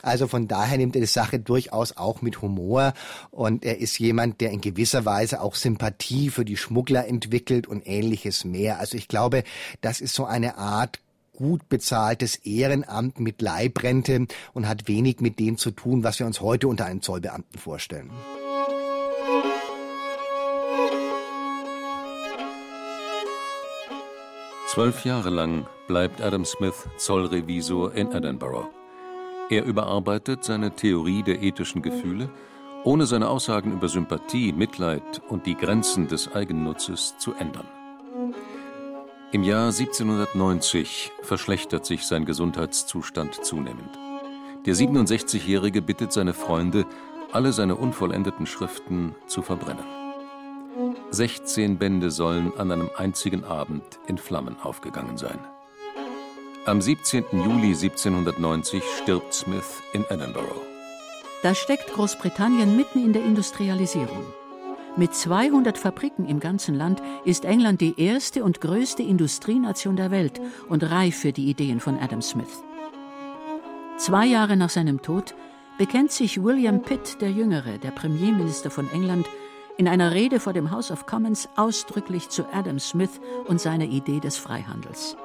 Also 0.00 0.28
von 0.28 0.46
daher 0.46 0.78
nimmt 0.78 0.94
er 0.94 1.00
die 1.00 1.08
Sache 1.08 1.40
durchaus 1.40 1.96
auch 1.96 2.22
mit 2.22 2.40
Humor 2.40 2.94
und 3.32 3.64
er 3.64 3.78
ist 3.78 3.98
jemand, 3.98 4.40
der 4.40 4.52
in 4.52 4.60
gewisser 4.60 5.04
Weise 5.06 5.40
auch 5.40 5.56
Sympathie 5.56 6.30
für 6.30 6.44
die 6.44 6.56
Schmuggler 6.56 7.08
entwickelt 7.08 7.66
und 7.66 7.82
ähnliches 7.84 8.44
mehr. 8.44 8.78
Also 8.78 8.96
ich 8.96 9.08
glaube, 9.08 9.42
das 9.80 10.00
ist 10.00 10.14
so 10.14 10.24
eine 10.24 10.56
Art 10.56 11.00
gut 11.40 11.70
bezahltes 11.70 12.36
Ehrenamt 12.36 13.18
mit 13.18 13.40
Leibrente 13.40 14.26
und 14.52 14.68
hat 14.68 14.88
wenig 14.88 15.20
mit 15.20 15.38
dem 15.38 15.56
zu 15.56 15.70
tun, 15.70 16.04
was 16.04 16.18
wir 16.18 16.26
uns 16.26 16.42
heute 16.42 16.68
unter 16.68 16.84
einem 16.84 17.00
Zollbeamten 17.00 17.58
vorstellen. 17.58 18.10
Zwölf 24.68 25.04
Jahre 25.06 25.30
lang 25.30 25.66
bleibt 25.88 26.20
Adam 26.20 26.44
Smith 26.44 26.86
Zollrevisor 26.98 27.94
in 27.94 28.12
Edinburgh. 28.12 28.68
Er 29.48 29.64
überarbeitet 29.64 30.44
seine 30.44 30.76
Theorie 30.76 31.22
der 31.22 31.42
ethischen 31.42 31.80
Gefühle, 31.80 32.30
ohne 32.84 33.06
seine 33.06 33.30
Aussagen 33.30 33.72
über 33.72 33.88
Sympathie, 33.88 34.52
Mitleid 34.52 35.22
und 35.28 35.46
die 35.46 35.56
Grenzen 35.56 36.06
des 36.06 36.32
Eigennutzes 36.32 37.16
zu 37.18 37.32
ändern. 37.32 37.79
Im 39.32 39.44
Jahr 39.44 39.66
1790 39.66 41.12
verschlechtert 41.22 41.86
sich 41.86 42.04
sein 42.04 42.24
Gesundheitszustand 42.24 43.44
zunehmend. 43.44 43.96
Der 44.66 44.74
67-Jährige 44.74 45.82
bittet 45.82 46.12
seine 46.12 46.34
Freunde, 46.34 46.84
alle 47.30 47.52
seine 47.52 47.76
unvollendeten 47.76 48.46
Schriften 48.46 49.14
zu 49.28 49.42
verbrennen. 49.42 49.84
16 51.10 51.78
Bände 51.78 52.10
sollen 52.10 52.52
an 52.58 52.72
einem 52.72 52.90
einzigen 52.96 53.44
Abend 53.44 54.00
in 54.08 54.18
Flammen 54.18 54.56
aufgegangen 54.60 55.16
sein. 55.16 55.38
Am 56.66 56.80
17. 56.80 57.24
Juli 57.32 57.68
1790 57.68 58.82
stirbt 59.00 59.32
Smith 59.32 59.80
in 59.92 60.04
Edinburgh. 60.10 60.60
Da 61.44 61.54
steckt 61.54 61.92
Großbritannien 61.94 62.76
mitten 62.76 63.04
in 63.04 63.12
der 63.12 63.24
Industrialisierung. 63.24 64.24
Mit 64.96 65.14
200 65.14 65.78
Fabriken 65.78 66.26
im 66.26 66.40
ganzen 66.40 66.74
Land 66.74 67.00
ist 67.24 67.44
England 67.44 67.80
die 67.80 68.00
erste 68.00 68.42
und 68.42 68.60
größte 68.60 69.02
Industrienation 69.02 69.94
der 69.94 70.10
Welt 70.10 70.40
und 70.68 70.82
reif 70.90 71.16
für 71.16 71.32
die 71.32 71.48
Ideen 71.48 71.78
von 71.78 71.98
Adam 71.98 72.20
Smith. 72.20 72.64
Zwei 73.98 74.26
Jahre 74.26 74.56
nach 74.56 74.70
seinem 74.70 75.00
Tod 75.00 75.34
bekennt 75.78 76.10
sich 76.10 76.42
William 76.42 76.82
Pitt 76.82 77.20
der 77.20 77.30
Jüngere, 77.30 77.78
der 77.78 77.92
Premierminister 77.92 78.70
von 78.70 78.90
England, 78.92 79.26
in 79.76 79.86
einer 79.86 80.12
Rede 80.12 80.40
vor 80.40 80.52
dem 80.52 80.70
House 80.70 80.90
of 80.90 81.06
Commons 81.06 81.48
ausdrücklich 81.56 82.28
zu 82.28 82.44
Adam 82.52 82.78
Smith 82.78 83.20
und 83.46 83.60
seiner 83.60 83.86
Idee 83.86 84.20
des 84.20 84.36
Freihandels. 84.36 85.16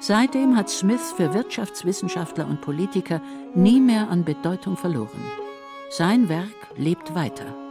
Seitdem 0.00 0.56
hat 0.56 0.68
Smith 0.68 1.12
für 1.16 1.34
Wirtschaftswissenschaftler 1.34 2.46
und 2.46 2.60
Politiker 2.60 3.20
nie 3.54 3.80
mehr 3.80 4.10
an 4.10 4.24
Bedeutung 4.24 4.76
verloren. 4.76 5.24
Sein 5.90 6.28
Werk 6.28 6.54
lebt 6.76 7.14
weiter. 7.14 7.67